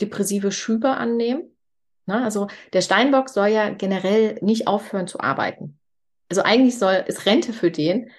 depressive 0.02 0.52
Schübe 0.52 0.90
annehmen. 0.90 1.56
Ne? 2.08 2.24
Also 2.24 2.48
der 2.74 2.82
Steinbock 2.82 3.30
soll 3.30 3.50
ja 3.50 3.70
generell 3.70 4.40
nicht 4.42 4.68
aufhören 4.68 5.08
zu 5.08 5.20
arbeiten. 5.20 5.78
Also 6.30 6.42
eigentlich 6.42 6.80
soll, 6.80 7.04
ist 7.08 7.28
Rente 7.28 7.54
für 7.54 7.70
den 7.70 8.10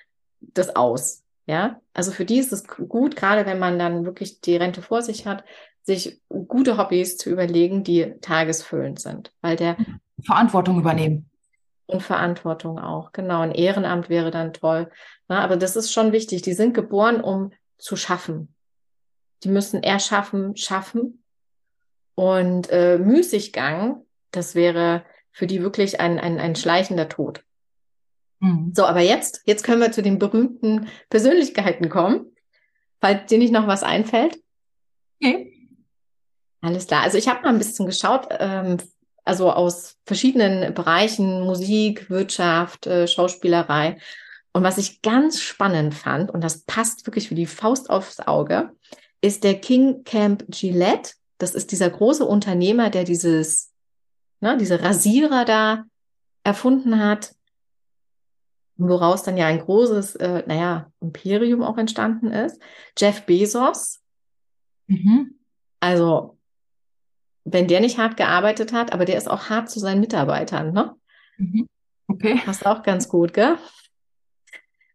das 0.40 0.76
aus. 0.76 1.24
Ja, 1.46 1.80
also 1.94 2.10
für 2.10 2.24
die 2.24 2.38
ist 2.38 2.52
es 2.52 2.66
gut, 2.66 3.14
gerade 3.14 3.46
wenn 3.46 3.58
man 3.58 3.78
dann 3.78 4.04
wirklich 4.04 4.40
die 4.40 4.56
Rente 4.56 4.82
vor 4.82 5.02
sich 5.02 5.26
hat, 5.26 5.44
sich 5.82 6.20
gute 6.28 6.76
Hobbys 6.76 7.16
zu 7.16 7.30
überlegen, 7.30 7.84
die 7.84 8.14
tagesfüllend 8.20 9.00
sind, 9.00 9.32
weil 9.40 9.54
der 9.54 9.76
Verantwortung 10.24 10.80
übernehmen. 10.80 11.30
Und 11.86 12.02
Verantwortung 12.02 12.80
auch, 12.80 13.12
genau. 13.12 13.42
Ein 13.42 13.52
Ehrenamt 13.52 14.08
wäre 14.08 14.32
dann 14.32 14.52
toll. 14.52 14.90
Na, 15.28 15.44
aber 15.44 15.56
das 15.56 15.76
ist 15.76 15.92
schon 15.92 16.10
wichtig. 16.10 16.42
Die 16.42 16.52
sind 16.52 16.74
geboren, 16.74 17.20
um 17.20 17.52
zu 17.78 17.94
schaffen. 17.94 18.52
Die 19.44 19.48
müssen 19.48 19.84
erschaffen, 19.84 20.56
schaffen. 20.56 21.22
Und 22.16 22.70
äh, 22.70 22.98
Müßiggang, 22.98 24.04
das 24.32 24.56
wäre 24.56 25.04
für 25.30 25.46
die 25.46 25.62
wirklich 25.62 26.00
ein, 26.00 26.18
ein, 26.18 26.40
ein 26.40 26.56
schleichender 26.56 27.08
Tod. 27.08 27.44
Mhm. 28.40 28.72
So, 28.74 28.84
aber 28.84 29.00
jetzt, 29.00 29.42
jetzt 29.46 29.64
können 29.64 29.80
wir 29.80 29.92
zu 29.92 30.02
den 30.02 30.18
berühmten 30.18 30.88
Persönlichkeiten 31.10 31.88
kommen. 31.88 32.32
Falls 33.00 33.26
dir 33.26 33.38
nicht 33.38 33.52
noch 33.52 33.66
was 33.66 33.82
einfällt. 33.82 34.38
Okay. 35.22 35.52
Alles 36.60 36.86
klar. 36.86 37.02
Also 37.02 37.18
ich 37.18 37.28
habe 37.28 37.42
mal 37.42 37.50
ein 37.50 37.58
bisschen 37.58 37.86
geschaut, 37.86 38.28
ähm, 38.30 38.78
also 39.24 39.52
aus 39.52 39.96
verschiedenen 40.04 40.72
Bereichen, 40.74 41.42
Musik, 41.42 42.10
Wirtschaft, 42.10 42.86
äh, 42.86 43.06
Schauspielerei. 43.06 43.98
Und 44.52 44.62
was 44.62 44.78
ich 44.78 45.02
ganz 45.02 45.42
spannend 45.42 45.94
fand, 45.94 46.30
und 46.30 46.42
das 46.42 46.62
passt 46.62 47.06
wirklich 47.06 47.30
wie 47.30 47.34
die 47.34 47.46
Faust 47.46 47.90
aufs 47.90 48.20
Auge, 48.20 48.70
ist 49.20 49.44
der 49.44 49.60
King 49.60 50.04
Camp 50.04 50.44
Gillette. 50.48 51.12
Das 51.38 51.54
ist 51.54 51.72
dieser 51.72 51.90
große 51.90 52.24
Unternehmer, 52.24 52.88
der 52.88 53.04
dieses, 53.04 53.72
ne, 54.40 54.56
diese 54.56 54.82
Rasierer 54.82 55.44
da 55.44 55.84
erfunden 56.42 56.98
hat 56.98 57.34
woraus 58.76 59.22
dann 59.22 59.36
ja 59.36 59.46
ein 59.46 59.60
großes, 59.60 60.16
äh, 60.16 60.42
naja, 60.46 60.90
Imperium 61.00 61.62
auch 61.62 61.78
entstanden 61.78 62.30
ist. 62.30 62.60
Jeff 62.96 63.24
Bezos. 63.26 64.00
Mhm. 64.86 65.38
Also, 65.80 66.38
wenn 67.44 67.68
der 67.68 67.80
nicht 67.80 67.98
hart 67.98 68.16
gearbeitet 68.16 68.72
hat, 68.72 68.92
aber 68.92 69.04
der 69.04 69.16
ist 69.16 69.30
auch 69.30 69.48
hart 69.48 69.70
zu 69.70 69.78
seinen 69.78 70.00
Mitarbeitern, 70.00 70.72
ne? 70.72 70.94
Mhm. 71.38 71.68
Okay. 72.08 72.40
Passt 72.44 72.66
auch 72.66 72.82
ganz 72.82 73.08
gut, 73.08 73.32
gell? 73.32 73.56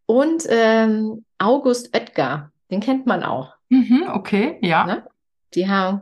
Und 0.05 0.45
ähm, 0.49 1.25
August 1.37 1.95
Oetker, 1.95 2.51
den 2.69 2.81
kennt 2.81 3.05
man 3.05 3.23
auch. 3.23 3.55
Mhm, 3.69 4.09
okay, 4.13 4.57
ja. 4.61 4.85
Ne? 4.85 5.07
Die 5.53 5.69
haben, 5.69 6.01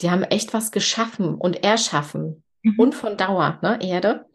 die 0.00 0.10
haben 0.10 0.22
echt 0.22 0.54
was 0.54 0.70
geschaffen 0.70 1.34
und 1.34 1.64
erschaffen. 1.64 2.44
Mhm. 2.62 2.74
Und 2.78 2.94
von 2.94 3.16
Dauer, 3.16 3.58
ne, 3.62 3.78
Erde. 3.82 4.26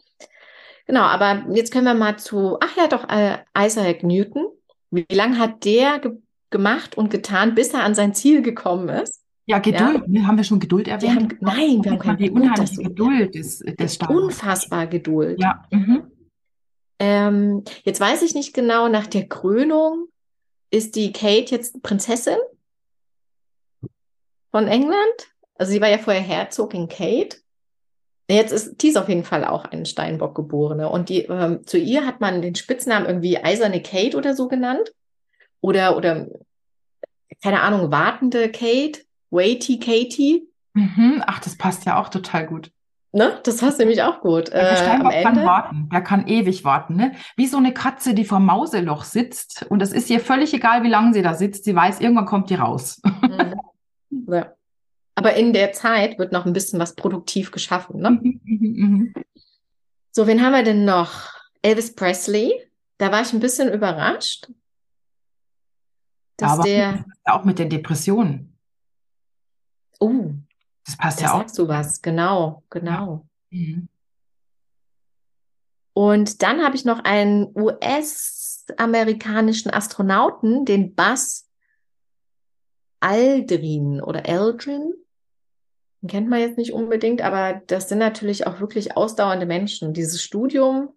Genau, 0.88 1.02
aber 1.02 1.46
jetzt 1.52 1.72
können 1.72 1.86
wir 1.86 1.94
mal 1.94 2.18
zu, 2.18 2.58
ach 2.62 2.76
ja, 2.78 2.88
doch, 2.88 3.08
äh, 3.10 3.38
Isaac 3.58 4.04
Newton. 4.04 4.48
Wie 4.90 5.06
lange 5.12 5.38
hat 5.38 5.66
der 5.66 6.00
ge 6.00 6.14
gemacht 6.50 6.98
und 6.98 7.10
getan, 7.10 7.56
bis 7.56 7.74
er 7.74 7.84
an 7.84 7.94
sein 7.94 8.14
Ziel 8.14 8.42
gekommen 8.42 8.88
ist? 8.88 9.22
Ja, 9.48 9.60
Geduld. 9.60 10.04
Ja. 10.08 10.24
Haben 10.26 10.38
wir 10.38 10.46
schon 10.46 10.62
Geduld 10.62 10.88
erwähnt? 10.88 11.34
Haben, 11.34 11.38
nein, 11.42 11.84
wir 11.84 11.92
haben 11.92 12.00
keine 12.00 12.18
die 12.18 12.32
unheimliche 12.32 12.84
Geduld 12.84 13.36
des, 13.36 13.60
des 13.60 13.96
Staates. 13.96 14.16
Unfassbar 14.16 14.88
Geduld. 14.88 15.42
Ja. 15.42 15.66
Mhm. 15.72 16.04
Ähm, 17.00 17.64
jetzt 17.84 18.00
weiß 18.00 18.24
ich 18.24 18.34
nicht 18.34 18.54
genau, 18.54 18.88
nach 18.88 19.08
der 19.08 19.28
Krönung 19.28 20.08
ist 20.70 20.96
die 20.96 21.12
Kate 21.12 21.54
jetzt 21.54 21.82
Prinzessin 21.84 22.38
von 24.52 24.68
England? 24.68 25.34
Also 25.56 25.72
sie 25.72 25.82
war 25.82 25.90
ja 25.90 25.98
vorher 25.98 26.22
Herzogin 26.22 26.88
Kate. 26.88 27.38
Jetzt 28.30 28.52
ist 28.52 28.78
Thies 28.78 28.98
auf 28.98 29.08
jeden 29.08 29.24
Fall 29.24 29.46
auch 29.46 29.66
ein 29.66 29.86
Steinbock-Geborene. 29.86 30.90
Und 30.90 31.10
die, 31.10 31.22
ähm, 31.24 31.66
zu 31.66 31.78
ihr 31.78 32.06
hat 32.06 32.20
man 32.20 32.42
den 32.42 32.56
Spitznamen 32.56 33.08
irgendwie 33.08 33.38
Eiserne 33.38 33.82
Kate 33.82 34.18
oder 34.18 34.36
so 34.36 34.48
genannt. 34.48 34.92
Oder, 35.62 35.96
oder, 35.96 36.28
keine 37.42 37.62
Ahnung, 37.62 37.92
wartende 37.92 38.50
Kate, 38.50 39.02
Waity 39.30 39.80
Katie. 39.80 40.48
Mhm. 40.74 41.24
Ach, 41.26 41.40
das 41.40 41.58
passt 41.58 41.86
ja 41.86 42.00
auch 42.00 42.10
total 42.10 42.48
gut. 42.48 42.70
Ne? 43.14 43.40
Das 43.44 43.58
passt 43.58 43.80
nämlich 43.80 44.04
auch 44.04 44.20
gut. 44.20 44.50
Der 44.50 44.72
äh, 44.72 44.78
Steinbock 44.78 45.14
kann 45.24 45.46
warten. 45.46 45.90
Der 45.92 46.02
kann 46.02 46.28
ewig 46.28 46.66
warten. 46.66 46.96
Ne? 46.98 47.14
Wie 47.38 47.48
so 47.48 47.58
eine 47.58 47.74
Katze, 47.74 48.14
die 48.14 48.26
vor 48.26 48.40
Mauseloch 48.40 49.06
sitzt. 49.06 49.66
Und 49.70 49.82
es 49.82 49.94
ist 49.94 50.10
ihr 50.10 50.20
völlig 50.20 50.54
egal, 50.54 50.84
wie 50.84 50.90
lange 50.90 51.14
sie 51.14 51.22
da 51.22 51.34
sitzt. 51.34 51.64
Sie 51.64 51.76
weiß, 51.76 52.02
irgendwann 52.02 52.26
kommt 52.26 52.50
die 52.50 52.56
raus. 52.56 53.02
Mhm. 53.04 53.56
Ja. 54.30 54.57
Aber 55.18 55.34
in 55.34 55.52
der 55.52 55.74
Zeit 55.74 56.18
wird 56.20 56.32
noch 56.32 56.46
ein 56.46 56.54
bisschen 56.54 56.80
was 56.80 56.94
produktiv 56.94 57.50
geschaffen. 57.50 58.02
Ne? 58.02 58.12
Mhm, 58.12 58.40
mhm, 58.44 58.60
mhm. 58.60 59.16
so, 60.12 60.28
wen 60.28 60.44
haben 60.44 60.54
wir 60.54 60.62
denn 60.62 60.86
noch? 60.86 61.34
Elvis 61.64 61.96
Presley. 61.96 62.54
Da 63.00 63.12
war 63.12 63.24
ich 63.24 63.34
ein 63.34 63.40
bisschen 63.40 63.74
überrascht. 63.74 64.48
Dass 66.38 66.52
Aber 66.52 66.66
der 66.66 67.04
auch 67.26 67.46
mit 67.46 67.58
den 67.58 67.72
Depressionen. 67.72 68.56
Oh, 70.00 70.36
das 70.86 70.98
passt 70.98 71.20
ja 71.20 71.34
auch. 71.34 71.40
Sagst 71.40 71.58
du 71.58 71.68
was? 71.68 72.04
Genau, 72.04 72.62
genau. 72.70 73.26
Ja. 73.50 73.60
Mhm. 73.60 73.90
Und 75.94 76.44
dann 76.44 76.64
habe 76.64 76.76
ich 76.76 76.86
noch 76.86 77.04
einen 77.04 77.48
US-amerikanischen 77.56 79.74
Astronauten, 79.74 80.64
den 80.64 80.94
Buzz 80.94 81.50
Aldrin 83.00 84.00
oder 84.00 84.30
Aldrin 84.30 84.94
kennt 86.08 86.30
man 86.30 86.40
jetzt 86.40 86.58
nicht 86.58 86.74
unbedingt, 86.74 87.22
aber 87.22 87.62
das 87.68 87.90
sind 87.90 88.00
natürlich 88.00 88.48
auch 88.48 88.60
wirklich 88.60 88.98
ausdauernde 88.98 89.46
Menschen. 89.46 89.94
Dieses 89.94 90.22
Studium, 90.22 90.90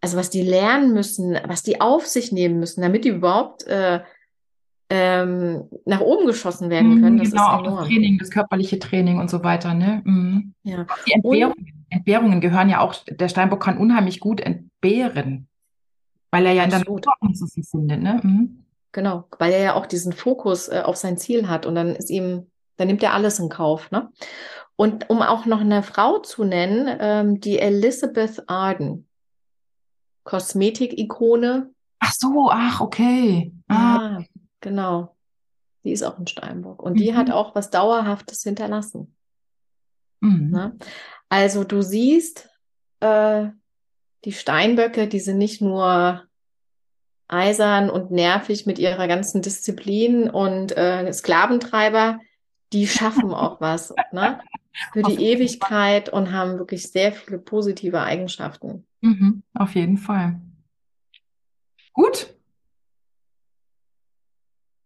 also 0.00 0.16
was 0.16 0.30
die 0.30 0.42
lernen 0.42 0.92
müssen, 0.92 1.38
was 1.46 1.62
die 1.62 1.80
auf 1.80 2.06
sich 2.06 2.32
nehmen 2.32 2.60
müssen, 2.60 2.82
damit 2.82 3.04
die 3.04 3.10
überhaupt 3.10 3.66
äh, 3.66 4.00
ähm, 4.90 5.68
nach 5.84 6.00
oben 6.00 6.26
geschossen 6.26 6.70
werden 6.70 6.94
mhm, 6.94 7.02
können. 7.02 7.18
Das 7.18 7.30
genau, 7.30 7.46
auch 7.48 7.62
das 7.62 7.88
Training, 7.88 8.18
das 8.18 8.30
körperliche 8.30 8.78
Training 8.78 9.18
und 9.18 9.28
so 9.28 9.42
weiter. 9.42 9.74
Ne? 9.74 10.02
Mhm. 10.04 10.54
Ja. 10.62 10.86
Die 11.06 11.12
Entbehrungen, 11.12 11.84
Entbehrungen 11.90 12.40
gehören 12.40 12.68
ja 12.68 12.80
auch, 12.80 12.94
der 13.04 13.28
Steinbock 13.28 13.60
kann 13.60 13.78
unheimlich 13.78 14.20
gut 14.20 14.40
entbehren, 14.40 15.48
weil 16.30 16.46
er 16.46 16.52
ja 16.52 16.64
in 16.64 16.70
der 16.70 16.80
Natur 16.80 17.00
nicht 17.22 17.38
so 17.38 17.46
viel 17.46 17.64
findet. 17.64 18.02
Ne? 18.02 18.20
Mhm. 18.22 18.64
Genau, 18.92 19.24
weil 19.38 19.52
er 19.52 19.62
ja 19.62 19.74
auch 19.74 19.86
diesen 19.86 20.12
Fokus 20.12 20.68
äh, 20.68 20.82
auf 20.84 20.96
sein 20.96 21.18
Ziel 21.18 21.48
hat 21.48 21.66
und 21.66 21.74
dann 21.74 21.94
ist 21.94 22.10
ihm 22.10 22.47
da 22.78 22.84
nimmt 22.84 23.02
er 23.02 23.12
alles 23.12 23.38
in 23.38 23.50
Kauf. 23.50 23.90
Ne? 23.90 24.10
Und 24.76 25.10
um 25.10 25.20
auch 25.20 25.44
noch 25.44 25.60
eine 25.60 25.82
Frau 25.82 26.20
zu 26.20 26.44
nennen, 26.44 26.96
ähm, 27.00 27.40
die 27.40 27.58
Elizabeth 27.58 28.48
Arden, 28.48 29.08
Kosmetik-Ikone. 30.24 31.74
Ach 31.98 32.12
so, 32.12 32.48
ach, 32.50 32.80
okay. 32.80 33.52
Ah. 33.66 33.74
Ja, 34.20 34.24
genau. 34.60 35.16
Die 35.84 35.92
ist 35.92 36.04
auch 36.04 36.18
in 36.18 36.26
Steinbock. 36.26 36.82
Und 36.82 36.94
mhm. 36.94 36.98
die 36.98 37.14
hat 37.14 37.30
auch 37.30 37.54
was 37.54 37.70
Dauerhaftes 37.70 38.42
hinterlassen. 38.42 39.14
Mhm. 40.20 40.50
Ne? 40.50 40.78
Also 41.28 41.64
du 41.64 41.82
siehst, 41.82 42.48
äh, 43.00 43.48
die 44.24 44.32
Steinböcke, 44.32 45.08
die 45.08 45.20
sind 45.20 45.38
nicht 45.38 45.60
nur 45.60 46.24
eisern 47.28 47.90
und 47.90 48.10
nervig 48.10 48.66
mit 48.66 48.78
ihrer 48.78 49.08
ganzen 49.08 49.42
Disziplin 49.42 50.30
und 50.30 50.76
äh, 50.76 51.12
Sklaventreiber, 51.12 52.20
die 52.72 52.86
schaffen 52.86 53.32
auch 53.32 53.60
was 53.60 53.94
ne? 54.12 54.40
für 54.92 55.02
die 55.02 55.24
Ewigkeit 55.24 56.08
und 56.08 56.32
haben 56.32 56.58
wirklich 56.58 56.90
sehr 56.90 57.12
viele 57.12 57.38
positive 57.38 58.00
Eigenschaften. 58.00 58.86
Mhm, 59.00 59.42
auf 59.54 59.74
jeden 59.74 59.96
Fall. 59.96 60.40
Gut. 61.92 62.34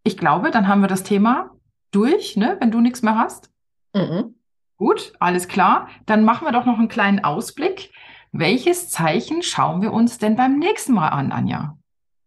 Ich 0.05 0.17
glaube, 0.17 0.51
dann 0.51 0.69
haben 0.69 0.81
wir 0.81 0.89
das 0.89 1.03
Thema 1.03 1.51
durch, 1.91 2.37
ne? 2.37 2.57
wenn 2.61 2.71
du 2.71 2.81
nichts 2.81 3.03
mehr 3.03 3.17
hast. 3.17 3.51
Mhm. 3.95 4.35
Gut, 4.77 5.13
alles 5.21 5.47
klar. 5.47 5.89
Dann 6.07 6.25
machen 6.25 6.47
wir 6.47 6.53
doch 6.53 6.67
noch 6.67 6.79
einen 6.79 6.89
kleinen 6.89 7.23
Ausblick. 7.23 7.93
Welches 8.33 8.89
Zeichen 8.89 9.43
schauen 9.43 9.83
wir 9.83 9.93
uns 9.93 10.19
denn 10.19 10.37
beim 10.37 10.59
nächsten 10.59 10.95
Mal 10.95 11.11
an, 11.11 11.33
Anja? 11.33 11.79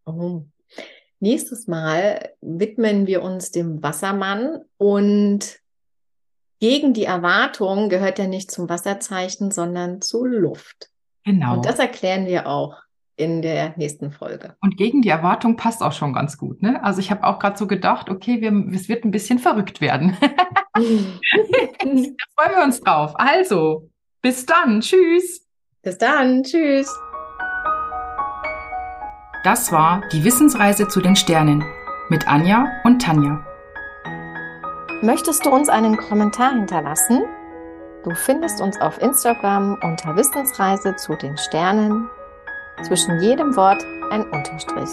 Oh. 0.06 0.46
Nächstes 1.26 1.66
Mal 1.66 2.30
widmen 2.42 3.08
wir 3.08 3.24
uns 3.24 3.50
dem 3.50 3.82
Wassermann 3.82 4.62
und 4.78 5.60
gegen 6.60 6.94
die 6.94 7.06
Erwartung 7.06 7.90
gehört 7.90 8.20
er 8.20 8.28
nicht 8.28 8.52
zum 8.52 8.70
Wasserzeichen, 8.70 9.50
sondern 9.50 10.02
zur 10.04 10.28
Luft. 10.28 10.92
Genau. 11.24 11.56
Und 11.56 11.66
das 11.66 11.80
erklären 11.80 12.28
wir 12.28 12.46
auch 12.46 12.76
in 13.16 13.42
der 13.42 13.74
nächsten 13.76 14.12
Folge. 14.12 14.56
Und 14.62 14.78
gegen 14.78 15.02
die 15.02 15.10
Erwartung 15.10 15.56
passt 15.56 15.82
auch 15.82 15.94
schon 15.94 16.14
ganz 16.14 16.38
gut. 16.38 16.62
Ne? 16.62 16.84
Also 16.84 17.00
ich 17.00 17.10
habe 17.10 17.24
auch 17.24 17.40
gerade 17.40 17.58
so 17.58 17.66
gedacht, 17.66 18.12
okay, 18.12 18.42
wir, 18.42 18.54
es 18.76 18.88
wird 18.88 19.04
ein 19.04 19.10
bisschen 19.10 19.40
verrückt 19.40 19.82
werden. 19.82 20.16
da 20.76 20.80
freuen 20.80 22.56
wir 22.56 22.64
uns 22.64 22.82
drauf. 22.82 23.14
Also, 23.16 23.90
bis 24.22 24.46
dann. 24.46 24.82
Tschüss. 24.82 25.48
Bis 25.82 25.98
dann. 25.98 26.44
Tschüss. 26.44 26.96
Das 29.46 29.72
war 29.72 30.02
die 30.12 30.24
Wissensreise 30.24 30.88
zu 30.88 31.02
den 31.02 31.16
Sternen 31.16 31.64
mit 32.10 32.28
Anja 32.28 32.66
und 32.84 33.00
Tanja. 33.00 33.46
Möchtest 35.04 35.46
du 35.46 35.52
uns 35.52 35.70
einen 35.70 35.98
Kommentar 35.98 36.56
hinterlassen? 36.56 37.22
Du 38.04 38.16
findest 38.16 38.60
uns 38.60 38.82
auf 38.82 39.00
Instagram 39.00 39.78
unter 39.84 40.16
Wissensreise 40.16 40.96
zu 40.96 41.14
den 41.16 41.38
Sternen. 41.38 42.10
Zwischen 42.88 43.22
jedem 43.22 43.56
Wort 43.56 43.86
ein 44.10 44.24
Unterstrich. 44.32 44.90